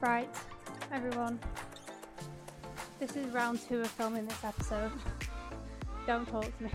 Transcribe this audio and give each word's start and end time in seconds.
Right, 0.00 0.30
everyone. 0.92 1.40
This 3.00 3.16
is 3.16 3.26
round 3.34 3.58
two 3.68 3.80
of 3.80 3.88
filming 3.88 4.28
this 4.28 4.44
episode. 4.44 4.92
Don't 6.06 6.24
talk 6.28 6.56
to 6.56 6.62
me. 6.62 6.70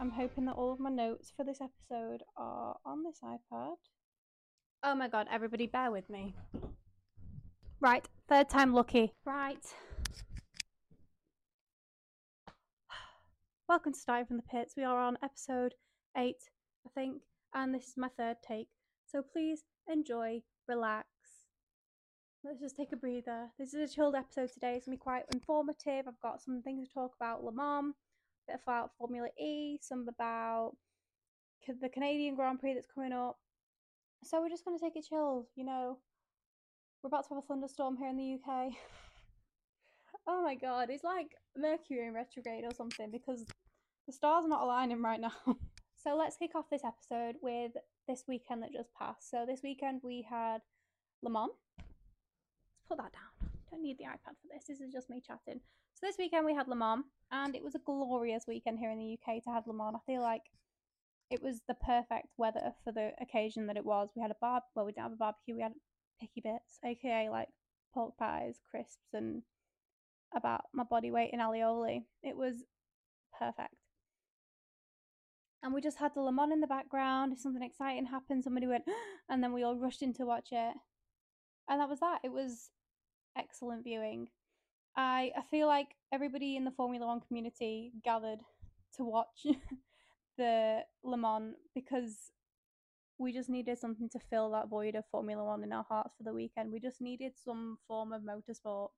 I'm 0.00 0.10
hoping 0.10 0.46
that 0.46 0.56
all 0.56 0.72
of 0.72 0.80
my 0.80 0.90
notes 0.90 1.32
for 1.36 1.44
this 1.44 1.60
episode 1.60 2.24
are 2.36 2.74
on 2.84 3.04
this 3.04 3.20
iPad. 3.22 3.76
Oh 4.82 4.96
my 4.96 5.06
god, 5.06 5.28
everybody 5.30 5.68
bear 5.68 5.92
with 5.92 6.10
me. 6.10 6.34
Right, 7.78 8.04
third 8.28 8.48
time 8.48 8.74
lucky. 8.74 9.12
Right. 9.24 9.64
Welcome 13.68 13.92
to 13.92 14.00
Starting 14.00 14.26
from 14.26 14.38
the 14.38 14.42
Pits. 14.50 14.74
We 14.76 14.82
are 14.82 14.98
on 14.98 15.16
episode 15.22 15.74
8, 16.16 16.34
I 16.86 16.90
think, 16.92 17.22
and 17.54 17.72
this 17.72 17.84
is 17.84 17.94
my 17.96 18.08
third 18.18 18.38
take. 18.44 18.66
So 19.06 19.22
please 19.22 19.62
enjoy, 19.88 20.40
relax. 20.66 21.06
Let's 22.46 22.60
just 22.60 22.76
take 22.76 22.92
a 22.92 22.96
breather. 22.96 23.48
This 23.58 23.74
is 23.74 23.90
a 23.90 23.92
chilled 23.92 24.14
episode 24.14 24.52
today. 24.52 24.74
It's 24.74 24.86
going 24.86 24.96
to 24.96 25.00
be 25.00 25.02
quite 25.02 25.24
informative. 25.34 26.06
I've 26.06 26.20
got 26.22 26.40
some 26.40 26.62
things 26.62 26.86
to 26.86 26.94
talk 26.94 27.12
about 27.20 27.42
Le 27.42 27.50
Mans, 27.50 27.92
a 28.48 28.52
bit 28.52 28.60
about 28.62 28.92
Formula 28.96 29.26
E, 29.36 29.78
some 29.80 30.06
about 30.08 30.76
the 31.80 31.88
Canadian 31.88 32.36
Grand 32.36 32.60
Prix 32.60 32.74
that's 32.74 32.86
coming 32.86 33.12
up. 33.12 33.36
So 34.22 34.40
we're 34.40 34.48
just 34.48 34.64
going 34.64 34.78
to 34.78 34.84
take 34.84 34.94
it 34.94 35.06
chill, 35.08 35.48
you 35.56 35.64
know. 35.64 35.98
We're 37.02 37.08
about 37.08 37.26
to 37.26 37.34
have 37.34 37.42
a 37.42 37.46
thunderstorm 37.48 37.96
here 37.96 38.10
in 38.10 38.16
the 38.16 38.34
UK. 38.34 38.70
oh 40.28 40.44
my 40.44 40.54
god, 40.54 40.88
it's 40.88 41.02
like 41.02 41.32
Mercury 41.56 42.06
in 42.06 42.14
retrograde 42.14 42.64
or 42.64 42.72
something 42.72 43.10
because 43.10 43.44
the 44.06 44.12
stars 44.12 44.44
are 44.44 44.48
not 44.48 44.62
aligning 44.62 45.02
right 45.02 45.20
now. 45.20 45.32
so 45.96 46.16
let's 46.16 46.36
kick 46.36 46.54
off 46.54 46.70
this 46.70 46.84
episode 46.84 47.38
with 47.42 47.72
this 48.06 48.22
weekend 48.28 48.62
that 48.62 48.72
just 48.72 48.94
passed. 48.94 49.32
So 49.32 49.46
this 49.48 49.62
weekend 49.64 50.02
we 50.04 50.24
had 50.30 50.58
Le 51.24 51.30
Mans 51.30 51.50
put 52.88 52.98
that 52.98 53.12
down. 53.12 53.50
Don't 53.70 53.82
need 53.82 53.98
the 53.98 54.04
iPad 54.04 54.36
for 54.40 54.48
this. 54.52 54.64
This 54.68 54.80
is 54.80 54.92
just 54.92 55.10
me 55.10 55.22
chatting. 55.24 55.60
So 55.94 56.06
this 56.06 56.16
weekend 56.18 56.44
we 56.44 56.54
had 56.54 56.68
Le 56.68 56.76
Mans, 56.76 57.04
and 57.32 57.54
it 57.54 57.62
was 57.64 57.74
a 57.74 57.80
glorious 57.80 58.44
weekend 58.46 58.78
here 58.78 58.90
in 58.90 58.98
the 58.98 59.14
UK 59.14 59.42
to 59.44 59.50
have 59.50 59.66
Le 59.66 59.74
Mans. 59.74 59.96
I 59.96 60.10
feel 60.10 60.22
like 60.22 60.42
it 61.30 61.42
was 61.42 61.60
the 61.66 61.74
perfect 61.74 62.28
weather 62.36 62.72
for 62.84 62.92
the 62.92 63.12
occasion 63.20 63.66
that 63.66 63.76
it 63.76 63.84
was. 63.84 64.10
We 64.14 64.22
had 64.22 64.30
a 64.30 64.36
bar. 64.40 64.62
Well, 64.74 64.84
we 64.84 64.92
didn't 64.92 65.04
have 65.04 65.12
a 65.12 65.16
barbecue. 65.16 65.56
We 65.56 65.62
had 65.62 65.72
picky 66.20 66.40
bits, 66.42 66.78
aka 66.84 67.28
like 67.30 67.48
pork 67.92 68.16
pies, 68.18 68.60
crisps, 68.70 69.12
and 69.12 69.42
about 70.34 70.62
my 70.72 70.84
body 70.84 71.10
weight 71.10 71.30
in 71.32 71.40
alioli. 71.40 72.04
It 72.22 72.36
was 72.36 72.64
perfect. 73.38 73.74
And 75.62 75.74
we 75.74 75.80
just 75.80 75.98
had 75.98 76.12
the 76.14 76.20
Le 76.20 76.30
Mans 76.30 76.52
in 76.52 76.60
the 76.60 76.66
background. 76.66 77.32
If 77.32 77.40
something 77.40 77.62
exciting 77.62 78.06
happened, 78.06 78.44
somebody 78.44 78.66
went, 78.66 78.84
and 79.28 79.42
then 79.42 79.52
we 79.52 79.64
all 79.64 79.76
rushed 79.76 80.02
in 80.02 80.12
to 80.14 80.26
watch 80.26 80.48
it. 80.52 80.74
And 81.68 81.80
that 81.80 81.88
was 81.88 82.00
that. 82.00 82.20
It 82.22 82.32
was 82.32 82.70
excellent 83.36 83.84
viewing. 83.84 84.28
I 84.96 85.32
I 85.36 85.42
feel 85.50 85.66
like 85.66 85.94
everybody 86.12 86.56
in 86.56 86.64
the 86.64 86.70
Formula 86.70 87.06
One 87.06 87.20
community 87.20 87.92
gathered 88.04 88.40
to 88.96 89.04
watch 89.04 89.46
the 90.38 90.80
Le 91.04 91.16
Mans 91.16 91.54
because 91.74 92.32
we 93.18 93.32
just 93.32 93.48
needed 93.48 93.78
something 93.78 94.08
to 94.10 94.18
fill 94.30 94.50
that 94.50 94.68
void 94.68 94.94
of 94.94 95.04
Formula 95.10 95.44
One 95.44 95.62
in 95.62 95.72
our 95.72 95.84
hearts 95.88 96.14
for 96.16 96.24
the 96.24 96.34
weekend. 96.34 96.72
We 96.72 96.80
just 96.80 97.00
needed 97.00 97.32
some 97.42 97.78
form 97.88 98.12
of 98.12 98.22
motorsport, 98.22 98.88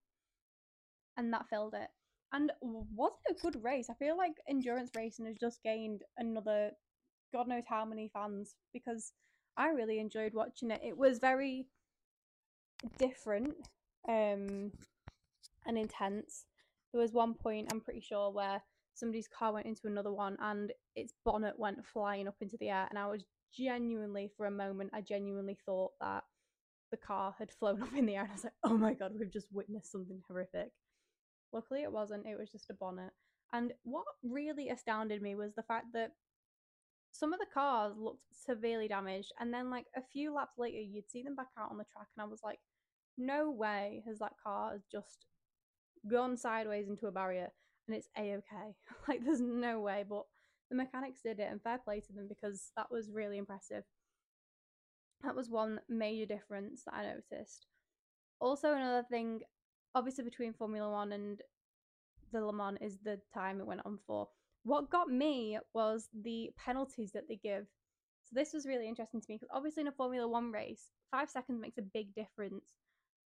and 1.17 1.33
that 1.33 1.49
filled 1.49 1.75
it. 1.75 1.89
And 2.33 2.53
was 2.61 3.13
it 3.27 3.37
a 3.37 3.41
good 3.41 3.63
race? 3.63 3.89
I 3.89 3.95
feel 3.95 4.17
like 4.17 4.33
endurance 4.49 4.91
racing 4.95 5.27
has 5.27 5.37
just 5.39 5.63
gained 5.63 6.03
another, 6.19 6.73
God 7.33 7.49
knows 7.49 7.65
how 7.67 7.87
many 7.87 8.11
fans 8.13 8.55
because 8.73 9.13
I 9.57 9.69
really 9.69 9.99
enjoyed 9.99 10.35
watching 10.35 10.71
it. 10.71 10.83
It 10.85 10.97
was 10.97 11.19
very 11.19 11.69
different 12.99 13.55
um, 14.07 14.73
and 15.67 15.79
intense. 15.79 16.45
There 16.93 17.01
was 17.01 17.13
one 17.13 17.35
point, 17.35 17.69
I'm 17.73 17.81
pretty 17.81 18.01
sure, 18.01 18.31
where 18.31 18.63
somebody's 18.95 19.29
car 19.29 19.53
went 19.53 19.67
into 19.67 19.87
another 19.87 20.13
one 20.13 20.37
and 20.41 20.73
its 20.97 21.13
bonnet 21.25 21.59
went 21.59 21.85
flying 21.85 22.27
up 22.27 22.37
into 22.41 22.57
the 22.59 22.71
air. 22.71 22.87
And 22.91 22.99
I 22.99 23.07
was 23.07 23.25
genuinely, 23.57 24.31
for 24.37 24.47
a 24.47 24.51
moment, 24.51 24.91
I 24.93 25.01
genuinely 25.01 25.59
thought 25.65 25.93
that 26.01 26.25
the 26.91 26.97
car 26.97 27.35
had 27.39 27.53
flown 27.53 27.83
up 27.83 27.95
in 27.95 28.07
the 28.07 28.17
air. 28.17 28.23
And 28.23 28.31
I 28.31 28.35
was 28.35 28.45
like, 28.45 28.53
oh 28.65 28.77
my 28.77 28.95
God, 28.95 29.13
we've 29.19 29.33
just 29.33 29.49
witnessed 29.53 29.93
something 29.93 30.23
horrific. 30.27 30.71
Luckily, 31.53 31.83
it 31.83 31.93
wasn't. 31.93 32.27
It 32.27 32.39
was 32.39 32.51
just 32.51 32.71
a 32.71 32.75
bonnet. 32.75 33.13
And 33.53 33.73
what 33.85 34.05
really 34.23 34.69
astounded 34.69 35.23
me 35.23 35.35
was 35.35 35.55
the 35.55 35.63
fact 35.63 35.87
that 35.95 36.13
some 37.13 37.33
of 37.33 37.41
the 37.41 37.47
cars 37.53 37.95
looked 37.99 38.23
severely 38.33 38.89
damaged. 38.89 39.33
And 39.41 39.53
then, 39.53 39.71
like, 39.71 39.87
a 39.97 40.03
few 40.13 40.35
laps 40.35 40.59
later, 40.59 40.79
you'd 40.79 41.11
see 41.11 41.23
them 41.23 41.35
back 41.35 41.49
out 41.59 41.71
on 41.71 41.79
the 41.79 41.85
track. 41.85 42.09
And 42.17 42.23
I 42.23 42.29
was 42.29 42.41
like, 42.45 42.59
no 43.19 43.51
way 43.51 44.03
has 44.07 44.19
that 44.21 44.33
car 44.43 44.81
just 44.91 45.27
gone 46.11 46.37
sideways 46.37 46.89
into 46.89 47.07
a 47.07 47.13
barrier 47.13 47.51
and 47.89 47.97
it's 47.97 48.09
a 48.17 48.35
okay. 48.35 48.75
like 49.09 49.25
there's 49.25 49.41
no 49.41 49.81
way, 49.81 50.05
but 50.09 50.25
the 50.71 50.77
mechanics 50.77 51.21
did 51.23 51.41
it 51.41 51.49
and 51.51 51.63
fair 51.63 51.79
play 51.79 52.01
to 52.01 52.13
them 52.13 52.27
because 52.29 52.71
that 52.77 52.91
was 52.91 53.11
really 53.11 53.39
impressive. 53.39 53.85
That 55.25 55.35
was 55.35 55.51
one 55.51 55.81
major 55.89 56.27
difference 56.27 56.85
that 56.85 56.95
I 56.95 57.05
noticed. 57.05 57.67
Also, 58.41 58.73
another 58.73 59.05
thing, 59.11 59.41
obviously, 59.95 60.23
between 60.23 60.53
Formula 60.53 60.89
One 60.89 61.11
and 61.13 61.41
the 62.33 62.45
Le 62.45 62.53
Mans 62.53 62.79
is 62.81 62.99
the 63.03 63.19
time 63.35 63.61
it 63.61 63.67
went 63.67 63.81
on 63.85 63.99
for. 64.07 64.29
What 64.63 64.91
got 64.91 65.09
me 65.09 65.59
was 65.75 66.09
the 66.23 66.51
penalties 66.57 67.11
that 67.13 67.25
they 67.29 67.41
give. 67.43 67.67
So, 68.25 68.35
this 68.35 68.53
was 68.53 68.67
really 68.67 68.87
interesting 68.87 69.21
to 69.21 69.27
me 69.29 69.37
because 69.37 69.49
obviously, 69.53 69.81
in 69.81 69.89
a 69.89 69.93
Formula 69.93 70.29
One 70.29 70.53
race, 70.53 70.93
five 71.11 71.31
seconds 71.31 71.61
makes 71.61 71.79
a 71.79 71.83
big 71.83 72.15
difference 72.15 72.63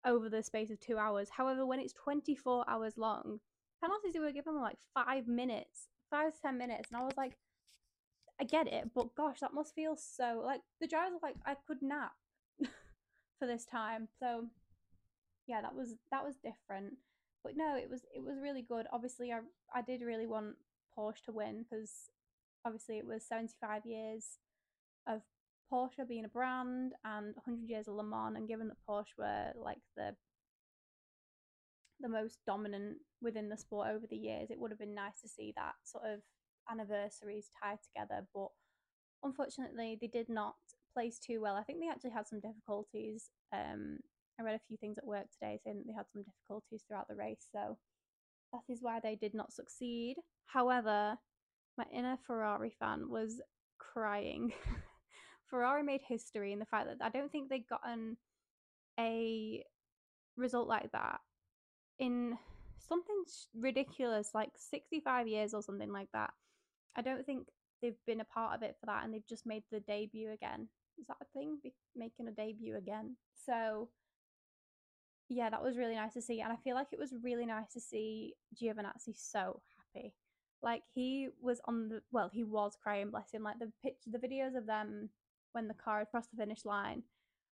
over 0.06 0.30
the 0.30 0.44
space 0.44 0.70
of 0.72 0.80
two 0.80 0.98
hours. 0.98 1.30
However, 1.30 1.66
when 1.66 1.80
it's 1.80 1.94
24 1.94 2.66
hours 2.70 2.98
long, 2.98 3.40
penalties 3.82 4.14
they 4.14 4.20
were 4.20 4.32
given 4.32 4.60
like 4.60 4.78
five 4.94 5.28
minutes, 5.28 5.88
five 6.10 6.34
to 6.34 6.42
ten 6.42 6.58
minutes. 6.58 6.90
And 6.92 7.02
I 7.02 7.04
was 7.04 7.18
like, 7.18 7.38
I 8.40 8.46
get 8.46 8.68
it, 8.68 8.92
but 8.96 9.16
gosh, 9.16 9.42
that 9.42 9.54
must 9.54 9.76
feel 9.76 9.98
so 9.98 10.42
like 10.46 10.62
the 10.80 10.88
drivers 10.88 11.20
were 11.22 11.28
like, 11.30 11.36
I 11.46 11.56
could 11.68 11.82
nap 11.82 12.14
for 13.40 13.48
this 13.48 13.66
time. 13.66 14.08
So 14.20 14.46
yeah, 15.48 15.62
that 15.62 15.76
was 15.76 15.96
that 16.12 16.24
was 16.24 16.36
different. 16.36 16.94
But 17.44 17.58
no, 17.58 17.76
it 17.76 17.90
was 17.90 18.02
it 18.16 18.24
was 18.24 18.38
really 18.42 18.62
good. 18.62 18.86
Obviously, 18.94 19.32
I 19.32 19.40
I 19.74 19.82
did 19.82 20.02
really 20.02 20.28
want 20.28 20.56
Porsche 20.98 21.24
to 21.26 21.32
win 21.32 21.64
because 21.64 21.92
obviously 22.66 22.98
it 22.98 23.06
was 23.06 23.26
75 23.26 23.86
years 23.86 24.38
of 25.08 25.22
Porsche 25.72 26.08
being 26.08 26.26
a 26.26 26.30
brand 26.30 26.94
and 27.04 27.36
100 27.46 27.70
years 27.70 27.88
of 27.88 27.96
Le 27.96 28.04
Mans, 28.04 28.36
and 28.36 28.48
given 28.48 28.68
that 28.68 28.78
Porsche 28.88 29.18
were 29.18 29.52
like 29.56 29.80
the 29.96 30.16
the 32.02 32.10
most 32.10 32.38
dominant 32.46 32.98
within 33.22 33.50
the 33.50 33.58
sport 33.58 33.90
over 33.90 34.06
the 34.10 34.16
years, 34.16 34.50
it 34.50 34.60
would 34.60 34.72
have 34.72 34.80
been 34.80 34.96
nice 34.96 35.20
to 35.22 35.28
see 35.28 35.54
that 35.56 35.74
sort 35.84 36.06
of 36.06 36.22
anniversaries 36.72 37.50
tied 37.62 37.80
together. 37.84 38.26
But 38.34 38.50
unfortunately, 39.24 39.98
they 40.00 40.08
did 40.08 40.30
not 40.30 40.56
place 40.94 41.20
too 41.20 41.42
well. 41.42 41.56
I 41.56 41.64
think 41.64 41.80
they 41.80 41.90
actually 41.90 42.12
had 42.12 42.28
some 42.28 42.40
difficulties. 42.40 43.32
Um, 43.54 44.00
I 44.40 44.44
read 44.44 44.56
a 44.56 44.68
few 44.68 44.78
things 44.78 44.98
at 44.98 45.06
work 45.06 45.26
today 45.32 45.60
saying 45.64 45.80
that 45.80 45.88
they 45.88 45.94
had 45.94 46.10
some 46.14 46.24
difficulties 46.24 46.84
throughout 46.88 47.08
the 47.10 47.16
race, 47.16 47.46
so 47.52 47.78
that 48.54 48.62
is 48.70 48.80
why 48.82 49.00
they 49.02 49.16
did 49.16 49.34
not 49.34 49.54
succeed. 49.54 50.16
However, 50.46 51.18
my 51.78 51.86
inner 51.94 52.18
Ferrari 52.26 52.74
fan 52.80 53.10
was 53.10 53.42
crying 53.78 54.54
Ferrari 55.50 55.84
made 55.84 56.02
history 56.08 56.54
in 56.54 56.60
the 56.60 56.66
fact 56.66 56.88
that 56.88 57.06
I 57.06 57.10
don't 57.10 57.32
think 57.32 57.50
they'd 57.50 57.68
gotten 57.68 58.18
a 59.00 59.64
result 60.38 60.68
like 60.68 60.92
that 60.92 61.20
in 61.98 62.38
something 62.78 63.24
ridiculous 63.58 64.32
like 64.34 64.52
65 64.56 65.28
years 65.28 65.54
or 65.54 65.62
something 65.62 65.92
like 65.92 66.10
that. 66.14 66.32
I 66.96 67.02
don't 67.02 67.26
think 67.26 67.48
they've 67.82 68.00
been 68.06 68.22
a 68.22 68.26
part 68.26 68.56
of 68.56 68.64
it 68.64 68.76
for 68.80 68.86
that 68.88 69.04
and 69.04 69.14
they've 69.14 69.28
just 69.28 69.46
made 69.46 69.64
the 69.72 69.80
debut 69.82 70.32
again. 70.32 70.68
Is 71.00 71.08
that 71.08 71.18
a 71.22 71.26
thing? 71.38 71.58
Be- 71.64 71.74
making 71.96 72.28
a 72.28 72.32
debut 72.32 72.78
again. 72.78 73.16
So 73.46 73.90
yeah, 75.30 75.50
that 75.50 75.64
was 75.64 75.78
really 75.78 75.96
nice 75.96 76.14
to 76.14 76.22
see. 76.22 76.42
And 76.42 76.52
I 76.52 76.56
feel 76.58 76.76
like 76.76 76.88
it 76.92 77.00
was 77.00 77.14
really 77.22 77.46
nice 77.46 77.72
to 77.74 77.80
see 77.80 78.34
Giovinazzi 78.60 79.16
so 79.16 79.62
happy. 79.78 80.14
Like 80.62 80.82
he 80.94 81.30
was 81.42 81.62
on 81.66 81.88
the 81.88 82.02
well, 82.12 82.30
he 82.34 82.44
was 82.44 82.76
crying, 82.82 83.12
bless 83.12 83.32
him. 83.32 83.44
Like 83.44 83.60
the 83.60 83.72
picture 83.82 84.10
the 84.12 84.18
videos 84.18 84.58
of 84.58 84.66
them 84.66 85.10
when 85.54 85.68
the 85.68 85.74
car 85.74 86.00
had 86.00 86.10
crossed 86.12 86.32
the 86.32 86.38
finish 86.38 86.66
line 86.66 87.04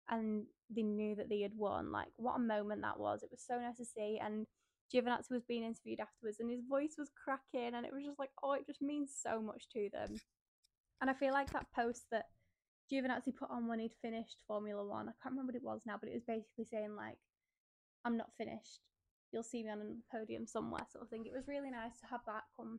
and 0.08 0.44
they 0.70 0.82
knew 0.82 1.14
that 1.16 1.28
they 1.28 1.40
had 1.40 1.56
won. 1.56 1.92
Like, 1.92 2.08
what 2.16 2.36
a 2.36 2.40
moment 2.40 2.82
that 2.82 2.98
was. 2.98 3.22
It 3.22 3.30
was 3.30 3.44
so 3.46 3.58
nice 3.58 3.76
to 3.78 3.84
see. 3.84 4.20
And 4.22 4.46
Giovinazzi 4.92 5.30
was 5.30 5.44
being 5.48 5.64
interviewed 5.64 6.00
afterwards 6.00 6.38
and 6.40 6.50
his 6.50 6.62
voice 6.68 6.94
was 6.98 7.10
cracking 7.24 7.74
and 7.74 7.84
it 7.84 7.92
was 7.92 8.04
just 8.04 8.18
like, 8.18 8.30
oh, 8.42 8.52
it 8.52 8.66
just 8.66 8.82
means 8.82 9.12
so 9.20 9.40
much 9.40 9.68
to 9.72 9.88
them. 9.92 10.20
And 11.00 11.10
I 11.10 11.14
feel 11.14 11.32
like 11.32 11.52
that 11.52 11.66
post 11.74 12.04
that 12.12 12.26
Giovinazzi 12.90 13.34
put 13.36 13.50
on 13.50 13.66
when 13.66 13.80
he'd 13.80 13.94
finished 14.00 14.36
Formula 14.46 14.84
One, 14.84 15.08
I 15.08 15.12
can't 15.22 15.32
remember 15.32 15.52
what 15.52 15.56
it 15.56 15.64
was 15.64 15.80
now, 15.86 15.96
but 16.00 16.08
it 16.08 16.14
was 16.14 16.22
basically 16.26 16.64
saying, 16.64 16.94
like, 16.96 17.18
I'm 18.04 18.16
not 18.16 18.30
finished. 18.38 18.80
You'll 19.32 19.42
see 19.42 19.64
me 19.64 19.70
on 19.70 19.80
a 19.80 20.16
podium 20.16 20.46
somewhere, 20.46 20.86
sort 20.90 21.04
of 21.04 21.10
thing. 21.10 21.26
It 21.26 21.34
was 21.34 21.48
really 21.48 21.70
nice 21.70 21.98
to 22.00 22.06
have 22.06 22.20
that 22.26 22.44
come 22.56 22.78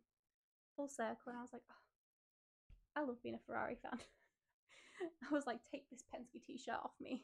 full 0.76 0.88
circle. 0.88 1.28
And 1.28 1.38
I 1.38 1.42
was 1.42 1.50
like, 1.52 1.64
oh, 1.70 3.02
I 3.02 3.04
love 3.04 3.22
being 3.22 3.36
a 3.36 3.46
Ferrari 3.46 3.78
fan. 3.82 4.00
I 5.30 5.34
was 5.34 5.46
like, 5.46 5.60
take 5.72 5.90
this 5.90 6.04
Penske 6.14 6.44
t 6.44 6.58
shirt 6.58 6.76
off 6.84 6.94
me. 7.00 7.24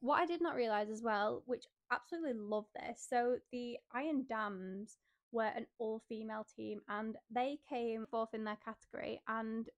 What 0.00 0.20
I 0.20 0.26
did 0.26 0.42
not 0.42 0.54
realize 0.54 0.90
as 0.90 1.02
well, 1.02 1.42
which 1.46 1.64
absolutely 1.90 2.34
love 2.34 2.66
this, 2.74 3.06
so 3.08 3.36
the 3.52 3.78
Iron 3.94 4.26
Dames 4.28 4.98
were 5.32 5.44
an 5.44 5.66
all 5.78 6.02
female 6.08 6.46
team 6.56 6.80
and 6.88 7.16
they 7.30 7.58
came 7.68 8.06
fourth 8.10 8.32
in 8.32 8.44
their 8.44 8.58
category 8.64 9.20
and 9.28 9.68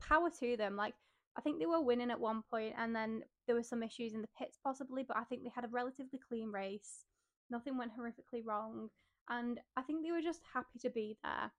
power 0.00 0.28
to 0.40 0.56
them. 0.56 0.76
Like 0.76 0.94
I 1.36 1.40
think 1.40 1.58
they 1.58 1.66
were 1.66 1.80
winning 1.80 2.10
at 2.10 2.20
one 2.20 2.42
point 2.50 2.74
and 2.76 2.94
then 2.94 3.22
there 3.46 3.56
were 3.56 3.62
some 3.62 3.82
issues 3.82 4.12
in 4.12 4.22
the 4.22 4.28
pits 4.38 4.58
possibly, 4.62 5.04
but 5.06 5.16
I 5.16 5.24
think 5.24 5.42
they 5.42 5.52
had 5.54 5.64
a 5.64 5.68
relatively 5.68 6.20
clean 6.28 6.50
race. 6.50 7.04
Nothing 7.50 7.78
went 7.78 7.92
horrifically 7.92 8.44
wrong. 8.44 8.90
And 9.28 9.60
I 9.76 9.82
think 9.82 10.04
they 10.04 10.10
were 10.10 10.20
just 10.20 10.40
happy 10.52 10.78
to 10.80 10.90
be 10.90 11.16
there. 11.22 11.50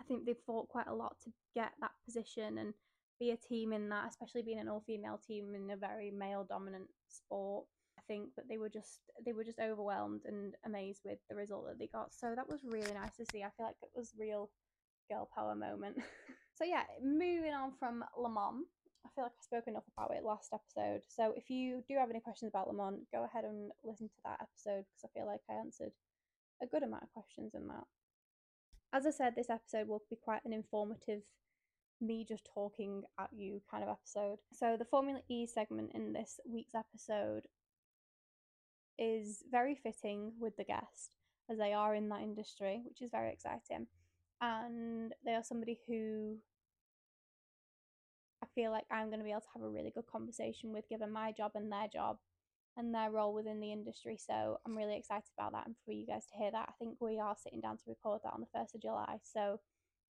I 0.00 0.04
think 0.08 0.24
they 0.24 0.34
fought 0.46 0.68
quite 0.68 0.86
a 0.86 0.94
lot 0.94 1.16
to 1.24 1.30
get 1.54 1.72
that 1.80 1.90
position 2.04 2.58
and 2.58 2.72
be 3.20 3.30
a 3.30 3.36
team 3.36 3.72
in 3.72 3.88
that, 3.90 4.08
especially 4.08 4.42
being 4.42 4.58
an 4.58 4.68
all 4.68 4.82
female 4.86 5.20
team 5.24 5.54
in 5.54 5.70
a 5.70 5.76
very 5.76 6.10
male 6.10 6.44
dominant 6.48 6.88
sport. 7.08 7.66
I 7.98 8.02
think 8.08 8.34
that 8.36 8.48
they 8.48 8.56
were 8.56 8.70
just 8.70 9.00
they 9.24 9.32
were 9.32 9.44
just 9.44 9.60
overwhelmed 9.60 10.22
and 10.24 10.54
amazed 10.64 11.02
with 11.04 11.18
the 11.28 11.36
result 11.36 11.66
that 11.68 11.78
they 11.78 11.86
got. 11.86 12.14
So 12.14 12.32
that 12.34 12.48
was 12.48 12.64
really 12.64 12.92
nice 12.94 13.14
to 13.18 13.26
see. 13.30 13.42
I 13.42 13.50
feel 13.56 13.66
like 13.66 13.76
it 13.82 13.90
was 13.94 14.14
real 14.18 14.50
girl 15.10 15.28
power 15.34 15.54
moment. 15.54 15.98
so 16.54 16.64
yeah, 16.64 16.84
moving 17.02 17.52
on 17.52 17.72
from 17.78 18.02
Le 18.16 18.30
Mans. 18.30 18.66
I 19.04 19.08
feel 19.14 19.24
like 19.24 19.32
I 19.38 19.44
spoke 19.44 19.66
enough 19.66 19.88
about 19.96 20.16
it 20.16 20.24
last 20.24 20.52
episode. 20.52 21.02
So 21.08 21.32
if 21.36 21.50
you 21.50 21.82
do 21.88 21.94
have 21.98 22.10
any 22.10 22.20
questions 22.20 22.50
about 22.50 22.68
Le 22.68 22.74
Mans, 22.74 23.06
go 23.12 23.24
ahead 23.24 23.44
and 23.44 23.70
listen 23.84 24.08
to 24.08 24.20
that 24.24 24.40
episode 24.40 24.84
because 24.88 25.04
I 25.04 25.08
feel 25.12 25.26
like 25.26 25.40
I 25.48 25.54
answered 25.54 25.92
a 26.62 26.66
good 26.66 26.82
amount 26.82 27.02
of 27.02 27.12
questions 27.12 27.52
in 27.54 27.66
that. 27.68 27.84
As 28.92 29.06
I 29.06 29.10
said, 29.10 29.34
this 29.34 29.50
episode 29.50 29.88
will 29.88 30.02
be 30.10 30.16
quite 30.16 30.44
an 30.44 30.52
informative, 30.52 31.22
me 32.00 32.24
just 32.28 32.48
talking 32.52 33.02
at 33.18 33.28
you 33.32 33.60
kind 33.70 33.82
of 33.82 33.90
episode. 33.90 34.38
So, 34.52 34.76
the 34.78 34.84
Formula 34.84 35.20
E 35.28 35.46
segment 35.46 35.92
in 35.94 36.12
this 36.12 36.40
week's 36.48 36.74
episode 36.74 37.46
is 38.98 39.42
very 39.50 39.74
fitting 39.74 40.32
with 40.38 40.56
the 40.56 40.64
guest, 40.64 41.16
as 41.50 41.58
they 41.58 41.72
are 41.72 41.94
in 41.94 42.08
that 42.10 42.22
industry, 42.22 42.82
which 42.86 43.02
is 43.02 43.10
very 43.10 43.32
exciting. 43.32 43.86
And 44.40 45.12
they 45.24 45.32
are 45.32 45.42
somebody 45.42 45.78
who 45.86 46.36
I 48.42 48.46
feel 48.54 48.70
like 48.70 48.84
I'm 48.90 49.08
going 49.08 49.18
to 49.18 49.24
be 49.24 49.30
able 49.30 49.42
to 49.42 49.46
have 49.54 49.62
a 49.62 49.68
really 49.68 49.92
good 49.94 50.06
conversation 50.06 50.72
with, 50.72 50.88
given 50.88 51.12
my 51.12 51.32
job 51.32 51.52
and 51.54 51.70
their 51.70 51.88
job 51.92 52.16
and 52.76 52.94
their 52.94 53.10
role 53.10 53.34
within 53.34 53.60
the 53.60 53.72
industry. 53.72 54.16
So 54.18 54.58
I'm 54.64 54.76
really 54.76 54.96
excited 54.96 55.30
about 55.38 55.52
that 55.52 55.66
and 55.66 55.76
for 55.84 55.92
you 55.92 56.06
guys 56.06 56.26
to 56.26 56.38
hear 56.38 56.50
that. 56.50 56.68
I 56.68 56.72
think 56.78 56.96
we 57.00 57.18
are 57.18 57.36
sitting 57.36 57.60
down 57.60 57.76
to 57.76 57.82
record 57.86 58.20
that 58.24 58.32
on 58.32 58.40
the 58.40 58.58
1st 58.58 58.74
of 58.76 58.82
July. 58.82 59.18
So 59.22 59.60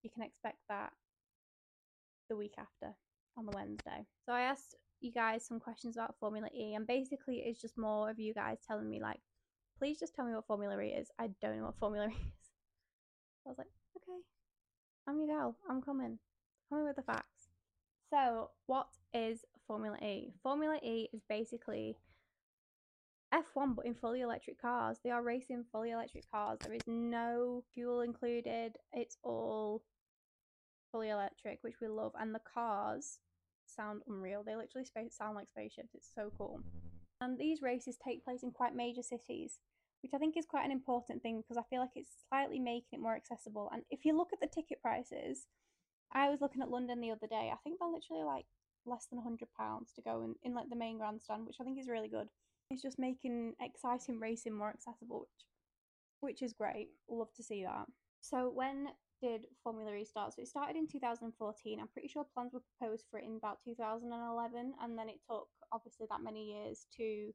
you 0.03 0.11
can 0.11 0.23
expect 0.23 0.59
that 0.69 0.93
the 2.31 2.37
week 2.37 2.55
after 2.57 2.95
on 3.37 3.45
the 3.45 3.53
Wednesday. 3.55 4.07
So 4.25 4.33
I 4.33 4.43
asked 4.43 4.77
you 5.01 5.13
guys 5.13 5.45
some 5.47 5.61
questions 5.61 5.97
about 5.97 6.15
Formula 6.19 6.49
E, 6.55 6.75
and 6.75 6.87
basically 6.87 7.43
it's 7.45 7.61
just 7.61 7.77
more 7.77 8.09
of 8.09 8.19
you 8.19 8.33
guys 8.33 8.59
telling 8.67 8.89
me, 8.89 9.01
like, 9.03 9.21
please 9.79 9.99
just 9.99 10.15
tell 10.15 10.25
me 10.25 10.33
what 10.35 10.47
Formula 10.47 10.81
E 10.81 10.89
is. 10.89 11.09
I 11.19 11.29
don't 11.43 11.59
know 11.59 11.65
what 11.65 11.77
Formula 11.81 12.07
E 12.07 12.13
is. 12.13 12.51
I 13.47 13.51
was 13.51 13.59
like, 13.59 13.67
okay, 13.97 14.21
I'm 15.07 15.19
your 15.19 15.27
girl. 15.27 15.57
I'm 15.69 15.83
coming. 15.83 16.19
Coming 16.71 16.87
with 16.87 16.97
the 16.97 17.03
facts. 17.03 17.49
So, 18.11 18.51
what 18.67 18.89
is 19.13 19.45
Formula 19.67 19.97
E? 19.99 20.33
Formula 20.43 20.79
E 20.83 21.09
is 21.13 21.23
basically 21.29 21.97
F1, 23.35 23.77
but 23.77 23.87
in 23.87 23.95
fully 23.95 24.21
electric 24.21 24.61
cars. 24.61 24.99
They 25.03 25.11
are 25.11 25.23
racing 25.23 25.65
fully 25.73 25.91
electric 25.91 26.31
cars. 26.31 26.59
There 26.63 26.75
is 26.75 26.83
no 26.87 27.63
fuel 27.73 28.01
included. 28.01 28.77
It's 28.93 29.17
all 29.23 29.83
fully 30.91 31.11
electric, 31.11 31.59
which 31.63 31.81
we 31.81 31.89
love. 31.89 32.13
And 32.19 32.35
the 32.35 32.41
cars 32.41 33.19
sound 33.67 34.03
unreal. 34.09 34.43
They 34.45 34.57
literally 34.57 34.87
sound 35.11 35.37
like 35.37 35.49
spaceships. 35.49 35.95
It's 35.95 36.11
so 36.15 36.33
cool. 36.37 36.61
And 37.21 37.39
these 37.39 37.63
races 37.63 37.97
take 37.97 38.25
place 38.25 38.43
in 38.43 38.51
quite 38.51 38.75
major 38.75 39.03
cities, 39.03 39.59
which 40.03 40.13
I 40.15 40.19
think 40.19 40.37
is 40.37 40.47
quite 40.47 40.65
an 40.65 40.73
important 40.73 41.23
thing 41.23 41.39
because 41.39 41.57
I 41.57 41.69
feel 41.69 41.81
like 41.81 41.97
it's 41.97 42.25
slightly 42.29 42.59
making 42.59 42.99
it 42.99 43.01
more 43.01 43.17
accessible. 43.17 43.71
And 43.73 43.83
if 43.91 44.05
you 44.05 44.17
look 44.17 44.33
at 44.33 44.41
the 44.41 44.47
ticket 44.47 44.81
prices, 44.81 45.47
I 46.13 46.29
was 46.29 46.41
looking 46.41 46.63
at 46.63 46.71
London 46.71 47.01
the 47.01 47.11
other 47.11 47.27
day. 47.27 47.51
I 47.53 47.59
think 47.63 47.79
they're 47.79 47.89
literally 47.89 48.25
like 48.25 48.47
less 48.87 49.07
than 49.07 49.21
£100 49.21 49.39
to 49.95 50.03
go 50.03 50.23
in, 50.23 50.35
in 50.43 50.55
like 50.55 50.71
the 50.71 50.77
main 50.77 50.99
grandstand, 50.99 51.47
which 51.47 51.57
I 51.61 51.65
think 51.65 51.79
is 51.79 51.89
really 51.89 52.09
good. 52.09 52.29
It's 52.71 52.83
just 52.83 52.99
making 52.99 53.55
exciting 53.61 54.21
racing 54.21 54.55
more 54.55 54.71
accessible, 54.71 55.21
which 55.21 55.47
which 56.21 56.43
is 56.43 56.53
great. 56.53 56.89
Love 57.09 57.33
to 57.35 57.43
see 57.43 57.65
that. 57.65 57.87
So 58.21 58.51
when 58.55 58.89
did 59.21 59.47
Formula 59.63 59.95
E 59.95 60.05
start? 60.05 60.35
So 60.35 60.43
it 60.43 60.49
started 60.49 60.77
in 60.77 60.87
2014. 60.87 61.81
I'm 61.81 61.89
pretty 61.89 62.09
sure 62.09 62.25
plans 62.35 62.53
were 62.53 62.63
proposed 62.79 63.05
for 63.11 63.19
it 63.19 63.25
in 63.25 63.37
about 63.37 63.59
2011, 63.65 64.75
and 64.83 64.99
then 64.99 65.09
it 65.09 65.21
took 65.29 65.49
obviously 65.73 66.07
that 66.11 66.23
many 66.23 66.53
years 66.53 66.87
to 66.97 67.33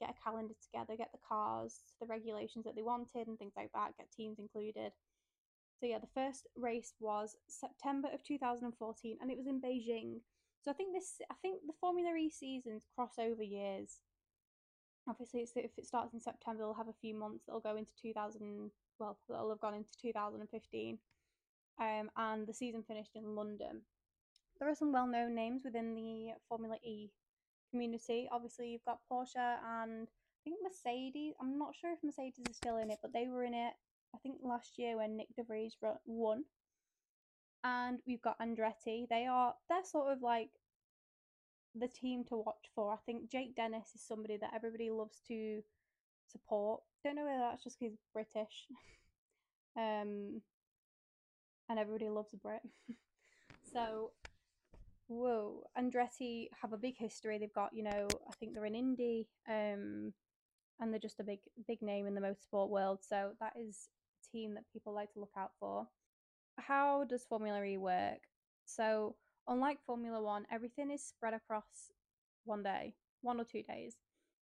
get 0.00 0.10
a 0.10 0.22
calendar 0.22 0.54
together, 0.62 0.96
get 0.96 1.12
the 1.12 1.26
cars, 1.26 1.80
the 2.00 2.06
regulations 2.06 2.64
that 2.64 2.74
they 2.74 2.82
wanted, 2.82 3.28
and 3.28 3.38
things 3.38 3.54
like 3.56 3.70
that, 3.74 3.96
get 3.96 4.10
teams 4.10 4.38
included. 4.38 4.92
So 5.80 5.86
yeah, 5.86 5.98
the 5.98 6.14
first 6.14 6.46
race 6.56 6.94
was 7.00 7.36
September 7.48 8.08
of 8.12 8.22
2014, 8.24 9.18
and 9.20 9.30
it 9.30 9.36
was 9.36 9.46
in 9.46 9.60
Beijing. 9.60 10.20
So 10.62 10.70
I 10.70 10.74
think 10.74 10.94
this, 10.94 11.20
I 11.30 11.34
think 11.42 11.60
the 11.66 11.74
Formula 11.80 12.16
E 12.16 12.30
seasons 12.30 12.84
cross 12.94 13.18
over 13.18 13.42
years 13.42 14.00
obviously 15.08 15.42
if 15.42 15.72
it 15.76 15.86
starts 15.86 16.14
in 16.14 16.20
September, 16.20 16.62
they'll 16.62 16.74
have 16.74 16.88
a 16.88 17.00
few 17.00 17.14
months 17.14 17.44
that'll 17.46 17.60
go 17.60 17.76
into 17.76 17.92
2000. 18.00 18.70
Well, 18.98 19.18
that'll 19.28 19.50
have 19.50 19.60
gone 19.60 19.74
into 19.74 19.90
2015, 20.00 20.98
um, 21.80 22.10
and 22.16 22.46
the 22.46 22.54
season 22.54 22.82
finished 22.82 23.14
in 23.14 23.34
London. 23.34 23.82
There 24.58 24.68
are 24.68 24.74
some 24.74 24.92
well-known 24.92 25.34
names 25.34 25.62
within 25.64 25.94
the 25.94 26.32
Formula 26.48 26.76
E 26.82 27.10
community. 27.70 28.28
Obviously, 28.30 28.68
you've 28.68 28.84
got 28.84 29.00
Porsche 29.10 29.36
and 29.36 30.06
I 30.06 30.40
think 30.44 30.58
Mercedes. 30.62 31.34
I'm 31.40 31.58
not 31.58 31.74
sure 31.74 31.92
if 31.92 31.98
Mercedes 32.04 32.46
is 32.48 32.56
still 32.56 32.76
in 32.76 32.90
it, 32.90 32.98
but 33.02 33.12
they 33.12 33.26
were 33.28 33.44
in 33.44 33.54
it. 33.54 33.72
I 34.14 34.18
think 34.18 34.36
last 34.42 34.78
year 34.78 34.96
when 34.96 35.16
Nick 35.16 35.34
de 35.36 35.42
Vries 35.42 35.76
won. 36.06 36.44
And 37.64 37.98
we've 38.06 38.22
got 38.22 38.38
Andretti. 38.38 39.08
They 39.08 39.26
are 39.26 39.54
they're 39.68 39.84
sort 39.84 40.12
of 40.12 40.22
like 40.22 40.50
the 41.74 41.88
team 41.88 42.24
to 42.24 42.36
watch 42.36 42.70
for. 42.74 42.92
I 42.92 42.96
think 43.06 43.30
Jake 43.30 43.56
Dennis 43.56 43.88
is 43.94 44.02
somebody 44.02 44.36
that 44.36 44.52
everybody 44.54 44.90
loves 44.90 45.20
to 45.28 45.62
support. 46.30 46.82
Don't 47.02 47.16
know 47.16 47.24
whether 47.24 47.38
that's 47.38 47.64
just 47.64 47.80
because 47.80 47.92
he's 47.92 48.12
British. 48.12 48.68
um, 49.76 50.42
and 51.68 51.78
everybody 51.78 52.08
loves 52.08 52.32
a 52.32 52.36
Brit. 52.36 52.62
so, 53.72 54.10
whoa, 55.08 55.64
Andretti 55.78 56.48
have 56.60 56.72
a 56.72 56.78
big 56.78 56.96
history. 56.96 57.38
They've 57.38 57.52
got, 57.52 57.74
you 57.74 57.82
know, 57.82 58.08
I 58.28 58.32
think 58.38 58.54
they're 58.54 58.64
in 58.64 58.74
Indy, 58.74 59.28
um, 59.48 60.12
and 60.80 60.92
they're 60.92 60.98
just 60.98 61.20
a 61.20 61.24
big, 61.24 61.40
big 61.66 61.82
name 61.82 62.06
in 62.06 62.14
the 62.14 62.20
motorsport 62.20 62.68
world. 62.68 63.00
So 63.02 63.30
that 63.40 63.52
is 63.56 63.88
a 64.24 64.36
team 64.36 64.54
that 64.54 64.64
people 64.72 64.92
like 64.94 65.12
to 65.12 65.20
look 65.20 65.32
out 65.36 65.52
for. 65.60 65.86
How 66.58 67.04
does 67.04 67.24
Formula 67.24 67.62
E 67.64 67.76
work? 67.76 68.20
So 68.64 69.16
Unlike 69.46 69.78
Formula 69.84 70.22
One, 70.22 70.46
everything 70.50 70.90
is 70.90 71.04
spread 71.04 71.34
across 71.34 71.90
one 72.44 72.62
day, 72.62 72.94
one 73.20 73.40
or 73.40 73.44
two 73.44 73.62
days. 73.62 73.96